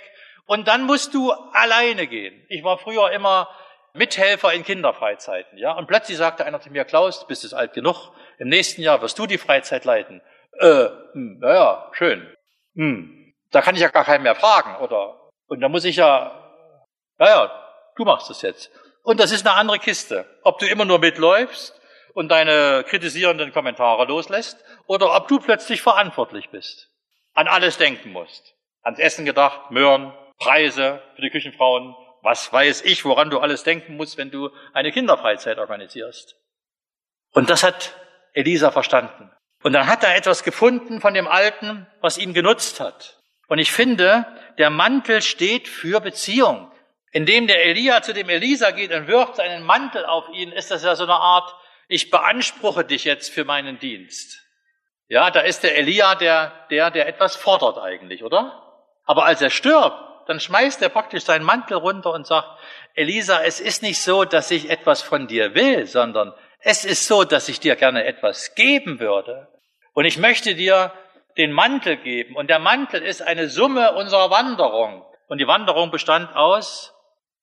[0.46, 2.46] und dann musst du alleine gehen.
[2.48, 3.48] Ich war früher immer
[3.92, 7.72] Mithelfer in Kinderfreizeiten, ja, und plötzlich sagte einer zu mir, Klaus, du bist jetzt alt
[7.72, 10.22] genug, im nächsten Jahr wirst du die Freizeit leiten
[10.60, 12.36] äh, hm, naja, schön.
[12.74, 15.30] Hm, da kann ich ja gar keinen mehr fragen, oder?
[15.46, 16.54] Und da muss ich ja,
[17.18, 17.50] naja,
[17.96, 18.70] du machst das jetzt.
[19.02, 20.26] Und das ist eine andere Kiste.
[20.42, 21.80] Ob du immer nur mitläufst
[22.14, 26.90] und deine kritisierenden Kommentare loslässt, oder ob du plötzlich verantwortlich bist,
[27.34, 28.54] an alles denken musst.
[28.82, 33.96] Ans Essen gedacht, Möhren, Preise für die Küchenfrauen, was weiß ich, woran du alles denken
[33.96, 36.36] musst, wenn du eine Kinderfreizeit organisierst.
[37.32, 37.94] Und das hat
[38.32, 39.30] Elisa verstanden.
[39.62, 43.18] Und dann hat er etwas gefunden von dem Alten, was ihm genutzt hat.
[43.48, 44.26] Und ich finde,
[44.58, 46.70] der Mantel steht für Beziehung.
[47.12, 50.84] Indem der Elia zu dem Elisa geht und wirft seinen Mantel auf ihn, ist das
[50.84, 51.52] ja so eine Art,
[51.88, 54.40] ich beanspruche dich jetzt für meinen Dienst.
[55.08, 58.62] Ja, da ist der Elia der, der, der etwas fordert eigentlich, oder?
[59.04, 59.98] Aber als er stirbt,
[60.28, 62.46] dann schmeißt er praktisch seinen Mantel runter und sagt,
[62.94, 67.24] Elisa, es ist nicht so, dass ich etwas von dir will, sondern es ist so,
[67.24, 69.48] dass ich dir gerne etwas geben würde.
[69.92, 70.92] Und ich möchte dir
[71.36, 72.36] den Mantel geben.
[72.36, 75.04] Und der Mantel ist eine Summe unserer Wanderung.
[75.28, 76.92] Und die Wanderung bestand aus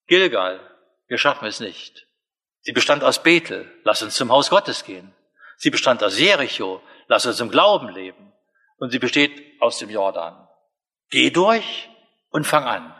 [0.06, 0.60] Gilgal.
[1.06, 2.06] Wir schaffen es nicht.
[2.60, 3.70] Sie bestand aus Bethel.
[3.84, 5.14] Lass uns zum Haus Gottes gehen.
[5.56, 6.82] Sie bestand aus Jericho.
[7.06, 8.32] Lass uns im Glauben leben.
[8.78, 10.48] Und sie besteht aus dem Jordan.
[11.10, 11.88] Geh durch
[12.30, 12.94] und fang an.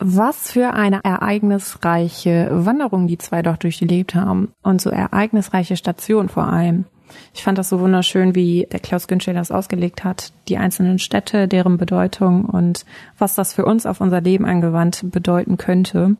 [0.00, 6.44] Was für eine ereignisreiche Wanderung die zwei doch durchlebt haben und so ereignisreiche Station vor
[6.44, 6.86] allem.
[7.34, 11.48] Ich fand das so wunderschön, wie der Klaus Günschel das ausgelegt hat, die einzelnen Städte,
[11.48, 12.84] deren Bedeutung und
[13.18, 16.16] was das für uns auf unser Leben angewandt bedeuten könnte.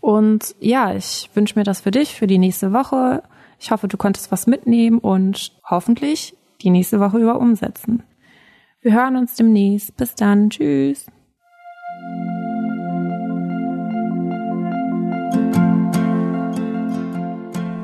[0.00, 3.22] Und ja, ich wünsche mir das für dich für die nächste Woche.
[3.58, 8.02] Ich hoffe, du konntest was mitnehmen und hoffentlich die nächste Woche über umsetzen.
[8.82, 9.96] Wir hören uns demnächst.
[9.96, 10.50] Bis dann.
[10.50, 11.06] Tschüss.